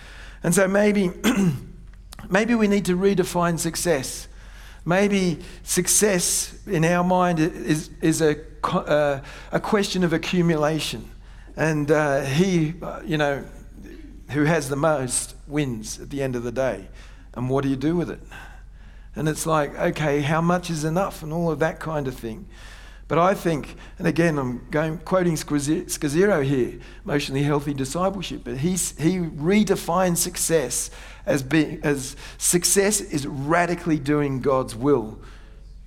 And 0.43 0.53
so 0.53 0.67
maybe, 0.67 1.11
maybe 2.29 2.55
we 2.55 2.67
need 2.67 2.85
to 2.85 2.97
redefine 2.97 3.59
success. 3.59 4.27
Maybe 4.83 5.39
success 5.63 6.57
in 6.65 6.83
our 6.83 7.03
mind 7.03 7.39
is, 7.39 7.91
is 8.01 8.21
a, 8.21 8.37
uh, 8.63 9.21
a 9.51 9.59
question 9.59 10.03
of 10.03 10.11
accumulation. 10.11 11.09
And 11.55 11.91
uh, 11.91 12.21
he, 12.21 12.73
uh, 12.81 13.01
you 13.05 13.17
know, 13.17 13.43
who 14.31 14.43
has 14.45 14.69
the 14.69 14.75
most 14.75 15.35
wins 15.47 15.99
at 15.99 16.09
the 16.09 16.21
end 16.21 16.35
of 16.35 16.43
the 16.43 16.51
day. 16.51 16.87
And 17.33 17.49
what 17.49 17.63
do 17.63 17.69
you 17.69 17.75
do 17.75 17.95
with 17.95 18.09
it? 18.09 18.21
And 19.15 19.27
it's 19.27 19.45
like, 19.45 19.77
okay, 19.77 20.21
how 20.21 20.41
much 20.41 20.69
is 20.69 20.83
enough 20.83 21.21
and 21.21 21.33
all 21.33 21.51
of 21.51 21.59
that 21.59 21.79
kind 21.79 22.07
of 22.07 22.15
thing. 22.15 22.47
But 23.07 23.19
I 23.19 23.33
think, 23.33 23.75
and 23.99 24.07
again, 24.07 24.39
I'm 24.39 24.65
going, 24.71 24.97
quoting 24.99 25.33
Scazzero 25.33 26.45
here, 26.45 26.79
emotionally 27.03 27.43
healthy 27.43 27.73
discipleship, 27.73 28.43
but 28.45 28.57
he's, 28.59 28.97
he 28.97 29.17
redefines 29.17 30.17
success 30.17 30.89
as, 31.25 31.43
being, 31.43 31.81
as 31.83 32.15
success 32.37 33.01
is 33.01 33.27
radically 33.27 33.99
doing 33.99 34.39
God's 34.39 34.77
will, 34.77 35.19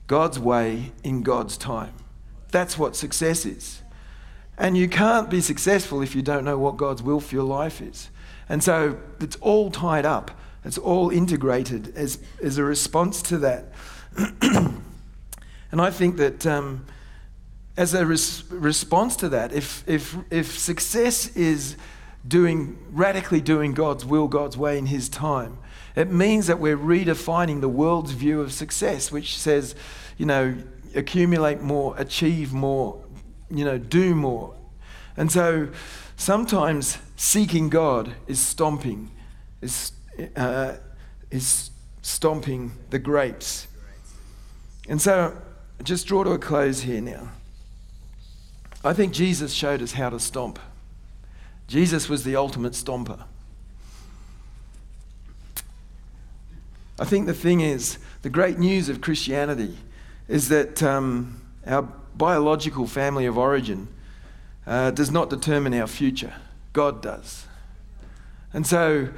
God's 0.07 0.38
way, 0.38 0.92
in 1.02 1.22
God's 1.22 1.57
time. 1.57 1.94
That's 2.50 2.76
what 2.76 2.94
success 2.94 3.46
is. 3.46 3.80
And 4.59 4.76
you 4.76 4.87
can't 4.87 5.30
be 5.30 5.40
successful 5.40 6.02
if 6.02 6.14
you 6.14 6.20
don't 6.20 6.44
know 6.44 6.59
what 6.59 6.76
God's 6.76 7.02
will 7.02 7.20
for 7.20 7.35
your 7.35 7.44
life 7.44 7.80
is. 7.80 8.11
And 8.48 8.62
so 8.62 8.98
it's 9.20 9.37
all 9.37 9.70
tied 9.70 10.07
up, 10.07 10.30
it's 10.64 10.78
all 10.78 11.11
integrated 11.11 11.96
as, 11.96 12.18
as 12.42 12.59
a 12.59 12.64
response 12.64 13.22
to 13.22 13.38
that. 13.38 13.72
and 14.42 15.80
I 15.80 15.90
think 15.90 16.16
that 16.16 16.46
um, 16.46 16.87
as 17.76 17.94
a 17.94 18.07
res- 18.07 18.44
response 18.50 19.16
to 19.16 19.28
that, 19.30 19.52
if, 19.52 19.87
if, 19.88 20.16
if 20.30 20.59
success 20.59 21.35
is 21.37 21.76
doing, 22.26 22.78
radically 22.90 23.40
doing 23.40 23.74
God's 23.74 24.04
will, 24.04 24.28
God's 24.28 24.57
way 24.57 24.78
in 24.78 24.87
His 24.87 25.09
time, 25.09 25.59
it 25.96 26.11
means 26.11 26.46
that 26.46 26.59
we're 26.59 26.76
redefining 26.76 27.61
the 27.61 27.68
world's 27.68 28.12
view 28.12 28.40
of 28.40 28.52
success, 28.52 29.12
which 29.12 29.38
says, 29.38 29.74
you 30.16 30.26
know, 30.26 30.57
accumulate 30.94 31.61
more, 31.61 31.94
achieve 31.98 32.52
more, 32.52 33.04
you 33.50 33.64
know, 33.64 33.78
do 33.78 34.14
more. 34.14 34.54
And 35.16 35.30
so 35.30 35.68
sometimes 36.16 36.98
seeking 37.16 37.68
God 37.68 38.14
is 38.27 38.40
stomping, 38.40 39.11
is, 39.61 39.92
uh, 40.37 40.74
is 41.31 41.70
stomping 42.03 42.72
the 42.90 42.98
grapes. 42.98 43.66
And 44.88 45.00
so, 45.00 45.37
just 45.83 46.07
draw 46.07 46.24
to 46.24 46.31
a 46.31 46.38
close 46.38 46.83
here 46.83 47.00
now. 47.00 47.31
I 48.85 48.92
think 48.92 49.12
Jesus 49.12 49.53
showed 49.53 49.81
us 49.81 49.92
how 49.92 50.11
to 50.11 50.20
stomp. 50.20 50.59
Jesus 51.66 52.09
was 52.09 52.24
the 52.24 52.37
ultimate 52.37 52.74
stomper. 52.74 53.24
I 56.98 57.05
think 57.05 57.27
the 57.27 57.35
thing 57.35 57.61
is, 57.61 57.98
the 58.22 58.31
great 58.31 58.59
news 58.59 58.88
of 58.88 59.00
Christianity 59.00 59.77
is 60.29 60.48
that 60.48 60.83
um, 60.83 61.40
our 61.66 61.83
biological 62.14 62.87
family 62.87 63.27
of 63.27 63.37
origin 63.37 63.88
uh, 64.66 64.90
does 64.90 65.11
not 65.11 65.29
determine 65.31 65.74
our 65.74 65.87
future. 65.87 66.35
God 66.74 67.00
does. 67.00 67.46
And 68.52 68.66
so, 68.66 69.08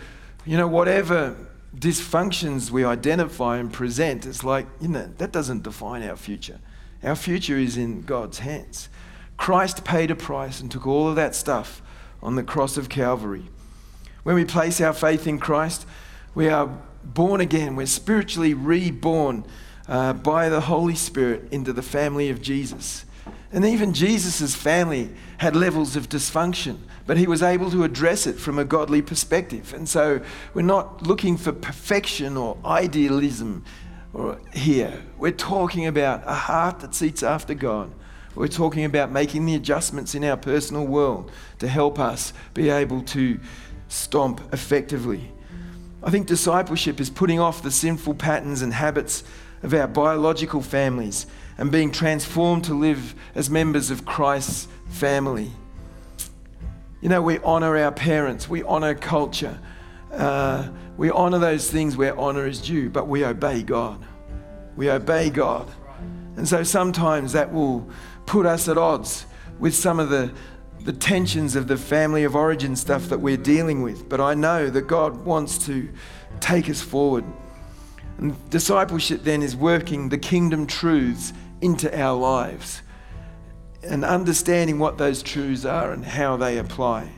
you 0.45 0.57
know, 0.57 0.69
whatever 0.69 1.37
dysfunctions 1.75 2.71
we 2.71 2.85
identify 2.85 3.59
and 3.59 3.73
present, 3.73 4.25
it's 4.25 4.45
like, 4.45 4.67
you 4.81 4.89
know, 4.89 5.11
that 5.19 5.33
doesn't 5.33 5.65
define 5.65 6.05
our 6.05 6.17
future. 6.17 6.61
Our 7.03 7.17
future 7.17 7.57
is 7.57 7.77
in 7.77 8.03
God's 8.03 8.39
hands. 8.39 8.89
Christ 9.37 9.85
paid 9.85 10.11
a 10.11 10.15
price 10.15 10.61
and 10.61 10.71
took 10.71 10.87
all 10.87 11.09
of 11.09 11.17
that 11.17 11.35
stuff 11.35 11.83
on 12.23 12.37
the 12.37 12.43
cross 12.43 12.77
of 12.77 12.89
Calvary. 12.89 13.45
When 14.23 14.37
we 14.37 14.45
place 14.45 14.81
our 14.81 14.93
faith 14.93 15.27
in 15.27 15.39
Christ, 15.39 15.87
we 16.35 16.49
are 16.49 16.67
born 17.05 17.41
again. 17.41 17.77
We're 17.77 17.87
spiritually 17.87 18.55
reborn 18.55 19.45
uh, 19.89 20.15
by 20.15 20.49
the 20.49 20.63
Holy 20.63 20.95
Spirit 20.95 21.49
into 21.51 21.73
the 21.73 21.83
family 21.83 22.31
of 22.31 22.43
Jesus. 22.43 23.05
And 23.53 23.65
even 23.65 23.93
Jesus' 23.93 24.55
family 24.55 25.11
had 25.39 25.55
levels 25.55 25.97
of 25.97 26.09
dysfunction, 26.09 26.79
but 27.07 27.17
he 27.17 27.27
was 27.27 27.43
able 27.43 27.71
to 27.71 27.85
address 27.85 28.27
it 28.27 28.39
from 28.39 28.59
a 28.59 28.65
godly 28.65 29.01
perspective. 29.01 29.73
And 29.73 29.89
so 29.89 30.21
we're 30.55 30.63
not 30.63 31.07
looking 31.07 31.37
for 31.37 31.53
perfection 31.53 32.37
or 32.37 32.59
idealism 32.65 33.65
or 34.13 34.39
here. 34.53 35.03
We're 35.19 35.31
talking 35.33 35.87
about 35.87 36.23
a 36.27 36.35
heart 36.35 36.81
that 36.81 36.95
seeks 36.95 37.23
after 37.23 37.55
God. 37.55 37.93
We're 38.35 38.49
talking 38.49 38.85
about 38.85 39.11
making 39.11 39.47
the 39.47 39.55
adjustments 39.55 40.15
in 40.15 40.25
our 40.25 40.37
personal 40.37 40.87
world 40.87 41.31
to 41.59 41.69
help 41.69 41.99
us 41.99 42.33
be 42.53 42.69
able 42.69 43.03
to 43.03 43.41
stomp 43.89 44.43
effectively. 44.53 45.33
I 46.03 46.11
think 46.11 46.27
discipleship 46.27 47.01
is 47.01 47.09
putting 47.09 47.41
off 47.41 47.63
the 47.63 47.71
sinful 47.71 48.15
patterns 48.15 48.63
and 48.63 48.75
habits 48.75 49.25
of 49.63 49.73
our 49.73 49.87
biological 49.87 50.61
families 50.61 51.27
and 51.57 51.73
being 51.73 51.91
transformed 51.91 52.65
to 52.65 52.75
live 52.75 53.15
as 53.35 53.49
members 53.49 53.91
of 53.91 54.05
Christ's 54.05 54.69
family. 54.89 55.51
You 57.01 57.11
know, 57.11 57.21
we 57.21 57.39
honor 57.41 57.77
our 57.77 57.93
parents, 57.93 58.49
we 58.49 58.63
honor 58.63 58.95
culture, 58.95 59.59
uh, 60.13 60.69
we 60.97 61.11
honor 61.11 61.39
those 61.39 61.71
things 61.71 61.97
where 61.97 62.19
honor 62.19 62.47
is 62.47 62.61
due, 62.61 62.89
but 62.89 63.07
we 63.07 63.25
obey 63.25 63.63
God. 63.63 64.03
We 64.77 64.91
obey 64.91 65.31
God. 65.31 65.71
And 66.37 66.49
so 66.49 66.63
sometimes 66.63 67.33
that 67.33 67.53
will 67.53 67.89
put 68.25 68.47
us 68.47 68.69
at 68.69 68.79
odds 68.79 69.27
with 69.59 69.75
some 69.75 70.01
of 70.01 70.09
the, 70.09 70.33
the 70.81 70.93
tensions 70.93 71.55
of 71.55 71.67
the 71.67 71.77
family 71.77 72.25
of 72.25 72.35
origin 72.35 72.77
stuff 72.77 73.09
that 73.09 73.19
we're 73.19 73.37
dealing 73.37 73.83
with. 73.83 74.09
But 74.09 74.21
I 74.21 74.35
know 74.35 74.71
that 74.71 74.83
God 74.83 75.25
wants 75.25 75.59
to 75.67 75.89
take 76.41 76.69
us 76.71 76.81
forward. 76.81 77.25
And 78.19 78.35
discipleship 78.49 79.23
then 79.23 79.43
is 79.43 79.55
working 79.55 80.09
the 80.09 80.19
kingdom 80.19 80.67
truths 80.67 81.35
into 81.61 81.95
our 81.99 82.17
lives 82.17 82.83
and 83.83 84.05
understanding 84.05 84.79
what 84.79 84.99
those 84.99 85.23
truths 85.23 85.65
are 85.65 85.93
and 85.93 86.05
how 86.05 86.37
they 86.37 86.59
apply. 86.59 87.11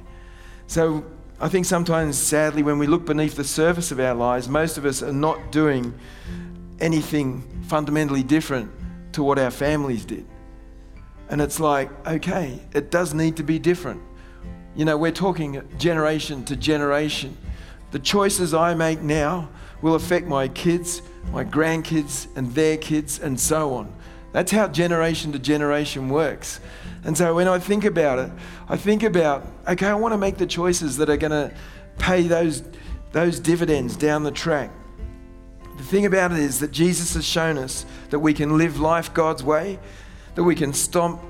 So 0.66 1.05
I 1.40 1.49
think 1.49 1.66
sometimes, 1.66 2.18
sadly, 2.18 2.62
when 2.62 2.79
we 2.79 2.87
look 2.87 3.07
beneath 3.07 3.37
the 3.37 3.44
surface 3.44 3.90
of 3.90 4.01
our 4.01 4.14
lives, 4.14 4.49
most 4.49 4.77
of 4.77 4.85
us 4.85 5.03
are 5.03 5.12
not 5.12 5.53
doing 5.53 5.94
anything 6.81 7.42
fundamentally 7.68 8.23
different 8.23 8.71
to 9.12 9.23
what 9.23 9.38
our 9.38 9.51
families 9.51 10.05
did. 10.05 10.27
And 11.29 11.40
it's 11.40 11.61
like, 11.61 11.90
okay, 12.07 12.59
it 12.73 12.90
does 12.90 13.14
need 13.14 13.37
to 13.37 13.42
be 13.42 13.59
different. 13.59 14.03
You 14.75 14.85
know, 14.85 14.97
we're 14.97 15.12
talking 15.12 15.62
generation 15.79 16.44
to 16.47 16.57
generation. 16.57 17.37
The 17.90 17.99
choices 17.99 18.55
I 18.55 18.75
make 18.75 19.01
now 19.01 19.49
will 19.83 19.94
affect 19.94 20.27
my 20.27 20.49
kids, 20.49 21.03
my 21.31 21.44
grandkids, 21.44 22.27
and 22.37 22.53
their 22.55 22.77
kids, 22.77 23.21
and 23.21 23.38
so 23.38 23.75
on. 23.75 23.92
That's 24.33 24.53
how 24.53 24.69
generation 24.69 25.33
to 25.33 25.38
generation 25.38 26.09
works. 26.09 26.61
And 27.05 27.17
so 27.17 27.35
when 27.35 27.49
I 27.49 27.59
think 27.59 27.85
about 27.85 28.19
it, 28.19 28.31
I 28.69 28.77
think 28.77 29.03
about, 29.03 29.47
okay, 29.67 29.87
I 29.87 29.95
want 29.95 30.12
to 30.12 30.19
make 30.19 30.37
the 30.37 30.47
choices 30.47 30.99
that 30.99 31.09
are 31.09 31.17
going 31.17 31.31
to 31.31 31.55
pay 31.99 32.23
those, 32.23 32.62
those 33.12 33.41
dividends 33.41 33.97
down 33.97 34.25
the 34.25 34.31
track. 34.31 34.71
The 35.79 35.85
thing 35.85 36.07
about 36.07 36.33
it 36.33 36.38
is 36.38 36.61
that 36.61 36.73
Jesus 36.73 37.14
has 37.14 37.25
shown 37.25 37.57
us 37.57 37.87
that 38.11 38.19
we 38.19 38.35
can 38.35 38.59
live 38.59 38.81
life 38.81 39.14
God's 39.14 39.43
way, 39.43 39.79
that 40.35 40.45
we 40.45 40.55
can 40.55 40.73
stomp 40.73 41.23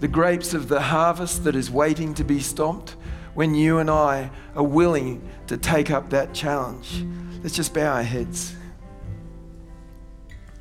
the 0.00 0.08
grapes 0.08 0.54
of 0.54 0.68
the 0.68 0.80
harvest 0.80 1.44
that 1.44 1.54
is 1.54 1.70
waiting 1.70 2.14
to 2.14 2.24
be 2.24 2.40
stomped 2.40 2.96
when 3.34 3.54
you 3.54 3.78
and 3.78 3.90
I 3.90 4.30
are 4.56 4.64
willing 4.64 5.22
to 5.46 5.56
take 5.56 5.90
up 5.90 6.10
that 6.10 6.32
challenge. 6.34 7.04
Let's 7.42 7.54
just 7.54 7.72
bow 7.74 7.94
our 7.94 8.02
heads. 8.02 8.54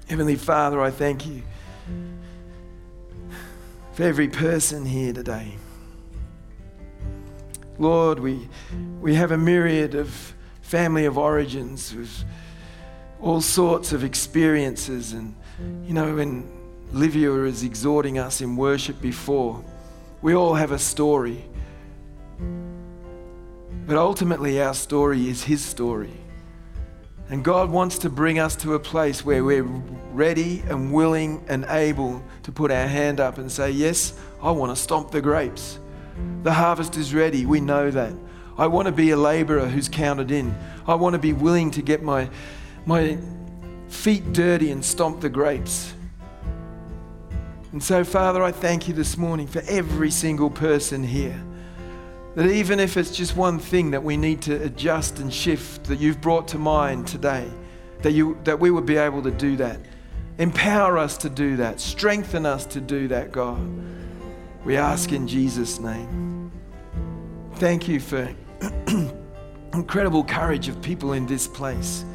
Heavenly 0.07 0.35
Father, 0.35 0.81
I 0.81 0.91
thank 0.91 1.25
you 1.25 1.43
for 3.99 4.05
every 4.05 4.29
person 4.29 4.85
here 4.85 5.11
today. 5.11 5.57
Lord, 7.77 8.21
we, 8.21 8.47
we 9.01 9.13
have 9.15 9.31
a 9.31 9.37
myriad 9.37 9.93
of 9.93 10.33
family 10.61 11.03
of 11.03 11.17
origins 11.17 11.93
with 11.93 12.23
all 13.19 13.41
sorts 13.41 13.91
of 13.91 14.05
experiences. 14.05 15.11
And, 15.11 15.35
you 15.85 15.93
know, 15.93 16.15
when 16.15 16.49
Livia 16.93 17.43
is 17.43 17.63
exhorting 17.63 18.17
us 18.17 18.39
in 18.39 18.55
worship 18.55 19.01
before, 19.01 19.61
we 20.21 20.33
all 20.33 20.53
have 20.53 20.71
a 20.71 20.79
story. 20.79 21.43
But 23.85 23.97
ultimately, 23.97 24.61
our 24.61 24.75
story 24.75 25.27
is 25.27 25.43
His 25.43 25.61
story. 25.61 26.13
And 27.29 27.43
God 27.43 27.69
wants 27.69 27.99
to 27.99 28.09
bring 28.09 28.39
us 28.39 28.55
to 28.57 28.73
a 28.73 28.79
place 28.79 29.23
where 29.23 29.43
we're 29.43 29.63
ready 29.63 30.63
and 30.67 30.91
willing 30.91 31.43
and 31.47 31.63
able 31.69 32.23
to 32.43 32.51
put 32.51 32.71
our 32.71 32.87
hand 32.87 33.19
up 33.19 33.37
and 33.37 33.51
say, 33.51 33.69
Yes, 33.69 34.19
I 34.41 34.49
want 34.51 34.75
to 34.75 34.81
stomp 34.81 35.11
the 35.11 35.21
grapes. 35.21 35.79
The 36.43 36.53
harvest 36.53 36.97
is 36.97 37.13
ready. 37.13 37.45
We 37.45 37.61
know 37.61 37.91
that. 37.91 38.13
I 38.57 38.67
want 38.67 38.87
to 38.87 38.91
be 38.91 39.11
a 39.11 39.17
laborer 39.17 39.67
who's 39.67 39.87
counted 39.87 40.31
in. 40.31 40.55
I 40.87 40.95
want 40.95 41.13
to 41.13 41.19
be 41.19 41.33
willing 41.33 41.71
to 41.71 41.81
get 41.81 42.01
my, 42.01 42.29
my 42.85 43.17
feet 43.87 44.33
dirty 44.33 44.71
and 44.71 44.83
stomp 44.83 45.21
the 45.21 45.29
grapes. 45.29 45.93
And 47.71 47.81
so, 47.81 48.03
Father, 48.03 48.41
I 48.41 48.51
thank 48.51 48.87
you 48.87 48.93
this 48.95 49.17
morning 49.17 49.45
for 49.45 49.61
every 49.67 50.09
single 50.09 50.49
person 50.49 51.03
here. 51.03 51.39
That 52.35 52.47
even 52.47 52.79
if 52.79 52.95
it's 52.95 53.11
just 53.11 53.35
one 53.35 53.59
thing 53.59 53.91
that 53.91 54.03
we 54.03 54.15
need 54.15 54.41
to 54.43 54.61
adjust 54.63 55.19
and 55.19 55.33
shift 55.33 55.85
that 55.85 55.99
you've 55.99 56.21
brought 56.21 56.47
to 56.49 56.57
mind 56.57 57.07
today, 57.07 57.49
that, 58.01 58.11
you, 58.11 58.37
that 58.43 58.59
we 58.59 58.71
would 58.71 58.85
be 58.85 58.97
able 58.97 59.21
to 59.23 59.31
do 59.31 59.55
that. 59.57 59.79
Empower 60.37 60.97
us 60.97 61.17
to 61.17 61.29
do 61.29 61.57
that. 61.57 61.79
Strengthen 61.79 62.45
us 62.45 62.65
to 62.67 62.79
do 62.79 63.07
that, 63.09 63.31
God. 63.31 63.59
We 64.63 64.77
ask 64.77 65.11
in 65.11 65.27
Jesus' 65.27 65.79
name. 65.79 66.51
Thank 67.55 67.87
you 67.87 67.99
for 67.99 68.33
incredible 69.73 70.23
courage 70.23 70.67
of 70.69 70.81
people 70.81 71.13
in 71.13 71.25
this 71.25 71.47
place. 71.47 72.05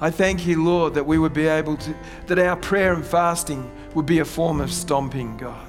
I 0.00 0.10
thank 0.10 0.46
you, 0.46 0.62
Lord, 0.62 0.94
that 0.94 1.04
we 1.04 1.18
would 1.18 1.32
be 1.32 1.46
able 1.46 1.76
to, 1.78 1.94
that 2.26 2.38
our 2.38 2.56
prayer 2.56 2.92
and 2.92 3.04
fasting 3.04 3.70
would 3.94 4.06
be 4.06 4.18
a 4.18 4.24
form 4.24 4.60
of 4.60 4.70
stomping, 4.70 5.36
God. 5.38 5.66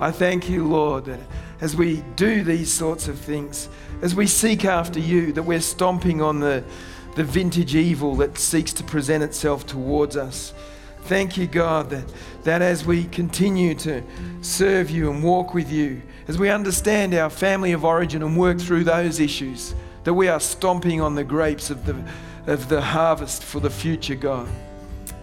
I 0.00 0.10
thank 0.10 0.48
you, 0.48 0.66
Lord, 0.66 1.04
that 1.04 1.20
as 1.60 1.74
we 1.74 2.02
do 2.16 2.42
these 2.42 2.72
sorts 2.72 3.08
of 3.08 3.18
things, 3.18 3.68
as 4.02 4.14
we 4.14 4.26
seek 4.26 4.64
after 4.64 5.00
you, 5.00 5.32
that 5.32 5.42
we're 5.42 5.60
stomping 5.60 6.22
on 6.22 6.40
the, 6.40 6.62
the 7.16 7.24
vintage 7.24 7.74
evil 7.74 8.14
that 8.16 8.38
seeks 8.38 8.72
to 8.74 8.84
present 8.84 9.24
itself 9.24 9.66
towards 9.66 10.16
us. 10.16 10.54
Thank 11.02 11.36
you, 11.36 11.46
God, 11.46 11.90
that, 11.90 12.04
that 12.44 12.62
as 12.62 12.84
we 12.84 13.04
continue 13.04 13.74
to 13.76 14.02
serve 14.40 14.90
you 14.90 15.10
and 15.10 15.22
walk 15.22 15.54
with 15.54 15.72
you, 15.72 16.02
as 16.28 16.38
we 16.38 16.50
understand 16.50 17.14
our 17.14 17.30
family 17.30 17.72
of 17.72 17.84
origin 17.84 18.22
and 18.22 18.36
work 18.36 18.58
through 18.58 18.84
those 18.84 19.18
issues, 19.18 19.74
that 20.04 20.14
we 20.14 20.28
are 20.28 20.40
stomping 20.40 21.00
on 21.00 21.14
the 21.14 21.24
grapes 21.24 21.70
of 21.70 21.86
the, 21.86 21.96
of 22.46 22.68
the 22.68 22.80
harvest 22.80 23.42
for 23.42 23.58
the 23.60 23.70
future, 23.70 24.14
God. 24.14 24.48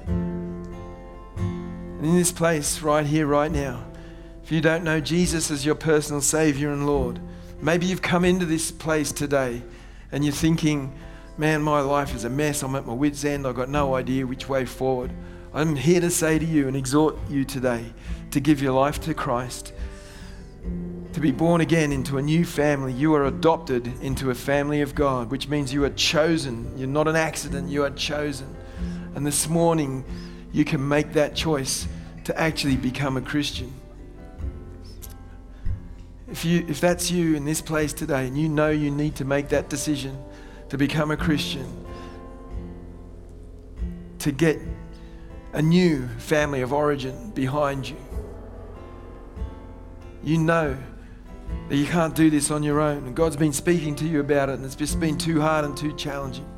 And 0.08 2.06
in 2.06 2.16
this 2.16 2.32
place, 2.32 2.82
right 2.82 3.06
here, 3.06 3.26
right 3.26 3.52
now, 3.52 3.84
if 4.46 4.52
you 4.52 4.62
don't 4.62 4.84
know 4.84 5.00
Jesus 5.00 5.50
as 5.50 5.66
your 5.66 5.74
personal 5.74 6.22
Savior 6.22 6.72
and 6.72 6.86
Lord, 6.86 7.20
maybe 7.64 7.88
you've 7.88 8.04
come 8.04 8.24
into 8.24 8.46
this 8.46 8.70
place 8.70 9.12
today 9.12 9.64
and 10.12 10.24
you're 10.24 10.36
thinking, 10.36 10.94
man, 11.36 11.64
my 11.64 11.80
life 11.80 12.14
is 12.14 12.26
a 12.26 12.30
mess. 12.30 12.62
I'm 12.62 12.76
at 12.76 12.86
my 12.86 12.94
wits' 12.94 13.26
end. 13.26 13.48
I've 13.48 13.56
got 13.56 13.70
no 13.70 13.96
idea 13.96 14.28
which 14.28 14.48
way 14.48 14.66
forward. 14.66 15.10
I'm 15.52 15.76
here 15.76 16.00
to 16.00 16.12
say 16.12 16.38
to 16.38 16.46
you 16.46 16.68
and 16.68 16.78
exhort 16.78 17.16
you 17.28 17.44
today 17.44 17.86
to 18.30 18.40
give 18.40 18.62
your 18.62 18.74
life 18.74 19.00
to 19.02 19.16
Christ, 19.16 19.74
to 21.14 21.20
be 21.20 21.32
born 21.32 21.62
again 21.62 21.92
into 21.92 22.20
a 22.20 22.22
new 22.22 22.46
family. 22.46 22.94
You 22.94 23.16
are 23.16 23.26
adopted 23.26 23.88
into 24.04 24.30
a 24.30 24.36
family 24.36 24.82
of 24.82 24.94
God, 24.94 25.32
which 25.32 25.48
means 25.48 25.74
you 25.74 25.84
are 25.86 25.90
chosen. 25.90 26.72
You're 26.78 26.88
not 26.88 27.08
an 27.08 27.16
accident, 27.16 27.70
you 27.70 27.84
are 27.84 27.90
chosen. 27.90 28.56
And 29.16 29.26
this 29.26 29.50
morning, 29.50 30.06
you 30.52 30.64
can 30.64 30.88
make 30.88 31.14
that 31.14 31.34
choice 31.36 31.88
to 32.26 32.40
actually 32.40 32.78
become 32.78 33.18
a 33.18 33.22
Christian. 33.22 33.74
If, 36.36 36.44
you, 36.44 36.66
if 36.68 36.82
that's 36.82 37.10
you 37.10 37.36
in 37.36 37.46
this 37.46 37.62
place 37.62 37.94
today 37.94 38.28
and 38.28 38.38
you 38.38 38.50
know 38.50 38.70
you 38.70 38.92
need 38.92 39.16
to 39.16 39.24
make 39.24 39.48
that 39.48 39.70
decision 39.70 40.22
to 40.68 40.78
become 40.78 41.10
a 41.10 41.16
Christian, 41.16 41.66
to 44.20 44.34
get 44.34 44.60
a 45.54 45.62
new 45.62 46.10
family 46.18 46.60
of 46.60 46.74
origin 46.74 47.32
behind 47.32 47.88
you, 47.88 47.96
you 50.26 50.38
know 50.38 50.78
that 51.70 51.78
you 51.78 51.86
can't 51.86 52.14
do 52.14 52.30
this 52.30 52.52
on 52.52 52.64
your 52.64 52.82
own. 52.82 53.06
And 53.06 53.16
God's 53.16 53.38
been 53.38 53.54
speaking 53.54 53.96
to 53.96 54.06
you 54.06 54.20
about 54.20 54.50
it, 54.50 54.56
and 54.56 54.66
it's 54.66 54.76
just 54.76 55.00
been 55.00 55.18
too 55.18 55.40
hard 55.40 55.64
and 55.64 55.78
too 55.78 55.94
challenging. 55.94 56.50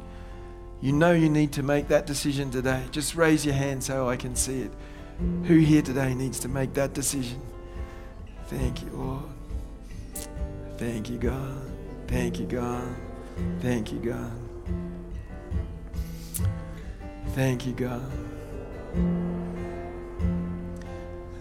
You 0.81 0.91
know 0.91 1.11
you 1.11 1.29
need 1.29 1.51
to 1.51 1.61
make 1.61 1.87
that 1.89 2.07
decision 2.07 2.49
today. 2.49 2.83
Just 2.89 3.13
raise 3.13 3.45
your 3.45 3.53
hand 3.53 3.83
so 3.83 4.09
I 4.09 4.15
can 4.15 4.35
see 4.35 4.61
it. 4.61 4.71
Who 5.43 5.57
here 5.57 5.83
today 5.83 6.15
needs 6.15 6.39
to 6.39 6.47
make 6.47 6.73
that 6.73 6.95
decision? 6.95 7.39
Thank 8.47 8.81
you, 8.81 8.89
Lord. 8.89 9.36
Thank 10.77 11.09
you, 11.09 11.17
God. 11.17 11.71
Thank 12.07 12.39
you, 12.39 12.45
God. 12.45 12.95
Thank 13.61 13.91
you, 13.91 13.97
God. 13.97 14.31
Thank 17.33 17.65
you, 17.65 17.73
God. 17.73 18.11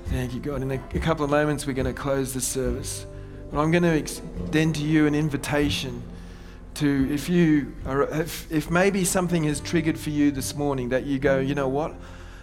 Thank 0.06 0.32
you, 0.32 0.40
God. 0.40 0.62
In 0.62 0.70
a, 0.70 0.80
a 0.94 1.00
couple 1.00 1.22
of 1.22 1.30
moments, 1.30 1.66
we're 1.66 1.74
going 1.74 1.84
to 1.84 1.92
close 1.92 2.32
the 2.32 2.40
service. 2.40 3.04
But 3.50 3.60
I'm 3.60 3.70
going 3.70 3.82
to 3.82 3.94
extend 3.94 4.76
to 4.76 4.82
you 4.82 5.06
an 5.06 5.14
invitation 5.14 6.02
to, 6.76 7.08
if 7.12 7.28
you 7.28 7.74
are, 7.84 8.04
if, 8.04 8.50
if 8.50 8.70
maybe 8.70 9.04
something 9.04 9.44
has 9.44 9.60
triggered 9.60 9.98
for 9.98 10.10
you 10.10 10.30
this 10.30 10.54
morning 10.54 10.88
that 10.88 11.04
you 11.04 11.18
go, 11.18 11.40
you 11.40 11.54
know 11.54 11.68
what? 11.68 11.94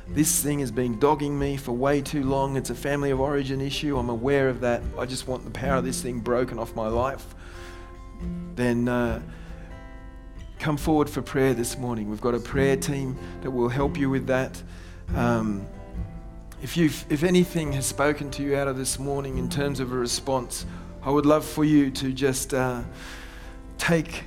This 0.09 0.43
thing 0.43 0.59
has 0.59 0.71
been 0.71 0.99
dogging 0.99 1.39
me 1.39 1.57
for 1.57 1.71
way 1.71 2.01
too 2.01 2.23
long. 2.23 2.57
It's 2.57 2.69
a 2.69 2.75
family 2.75 3.11
of 3.11 3.19
origin 3.19 3.61
issue. 3.61 3.97
I'm 3.97 4.09
aware 4.09 4.49
of 4.49 4.59
that. 4.61 4.83
I 4.99 5.05
just 5.05 5.27
want 5.27 5.45
the 5.45 5.51
power 5.51 5.77
of 5.77 5.85
this 5.85 6.01
thing 6.01 6.19
broken 6.19 6.59
off 6.59 6.75
my 6.75 6.87
life. 6.87 7.33
Then 8.55 8.87
uh, 8.89 9.21
come 10.59 10.77
forward 10.77 11.09
for 11.09 11.21
prayer 11.21 11.53
this 11.53 11.77
morning. 11.77 12.09
We've 12.09 12.21
got 12.21 12.35
a 12.35 12.39
prayer 12.39 12.75
team 12.75 13.17
that 13.41 13.51
will 13.51 13.69
help 13.69 13.97
you 13.97 14.09
with 14.09 14.27
that. 14.27 14.61
Um, 15.15 15.65
if, 16.61 16.77
you 16.77 16.85
if 17.09 17.23
anything 17.23 17.71
has 17.73 17.85
spoken 17.85 18.29
to 18.31 18.43
you 18.43 18.55
out 18.55 18.67
of 18.67 18.77
this 18.77 18.99
morning 18.99 19.37
in 19.37 19.49
terms 19.49 19.79
of 19.79 19.91
a 19.91 19.95
response, 19.95 20.65
I 21.01 21.09
would 21.09 21.25
love 21.25 21.45
for 21.45 21.65
you 21.65 21.89
to 21.91 22.11
just 22.11 22.53
uh, 22.53 22.83
take 23.77 24.25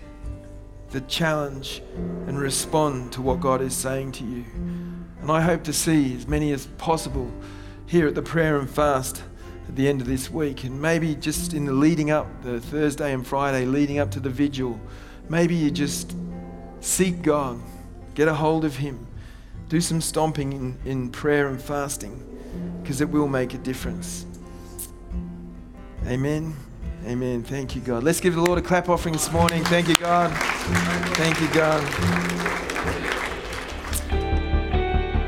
the 0.90 1.00
challenge 1.02 1.82
and 2.26 2.38
respond 2.38 3.12
to 3.12 3.22
what 3.22 3.40
God 3.40 3.60
is 3.60 3.74
saying 3.74 4.12
to 4.12 4.24
you. 4.24 4.44
And 5.26 5.32
I 5.32 5.40
hope 5.40 5.64
to 5.64 5.72
see 5.72 6.14
as 6.14 6.28
many 6.28 6.52
as 6.52 6.66
possible 6.78 7.28
here 7.86 8.06
at 8.06 8.14
the 8.14 8.22
prayer 8.22 8.60
and 8.60 8.70
fast 8.70 9.24
at 9.66 9.74
the 9.74 9.88
end 9.88 10.00
of 10.00 10.06
this 10.06 10.30
week. 10.30 10.62
And 10.62 10.80
maybe 10.80 11.16
just 11.16 11.52
in 11.52 11.64
the 11.64 11.72
leading 11.72 12.12
up, 12.12 12.28
the 12.44 12.60
Thursday 12.60 13.12
and 13.12 13.26
Friday 13.26 13.64
leading 13.64 13.98
up 13.98 14.12
to 14.12 14.20
the 14.20 14.30
vigil, 14.30 14.80
maybe 15.28 15.56
you 15.56 15.72
just 15.72 16.14
seek 16.78 17.22
God, 17.22 17.60
get 18.14 18.28
a 18.28 18.34
hold 18.34 18.64
of 18.64 18.76
Him, 18.76 19.04
do 19.68 19.80
some 19.80 20.00
stomping 20.00 20.52
in, 20.52 20.78
in 20.84 21.10
prayer 21.10 21.48
and 21.48 21.60
fasting, 21.60 22.24
because 22.80 23.00
it 23.00 23.08
will 23.08 23.26
make 23.26 23.52
a 23.52 23.58
difference. 23.58 24.26
Amen. 26.06 26.54
Amen. 27.04 27.42
Thank 27.42 27.74
you, 27.74 27.80
God. 27.80 28.04
Let's 28.04 28.20
give 28.20 28.36
the 28.36 28.42
Lord 28.42 28.60
a 28.60 28.62
clap 28.62 28.88
offering 28.88 29.14
this 29.14 29.32
morning. 29.32 29.64
Thank 29.64 29.88
you, 29.88 29.96
God. 29.96 30.30
Thank 31.16 31.40
you, 31.40 31.52
God. 31.52 32.45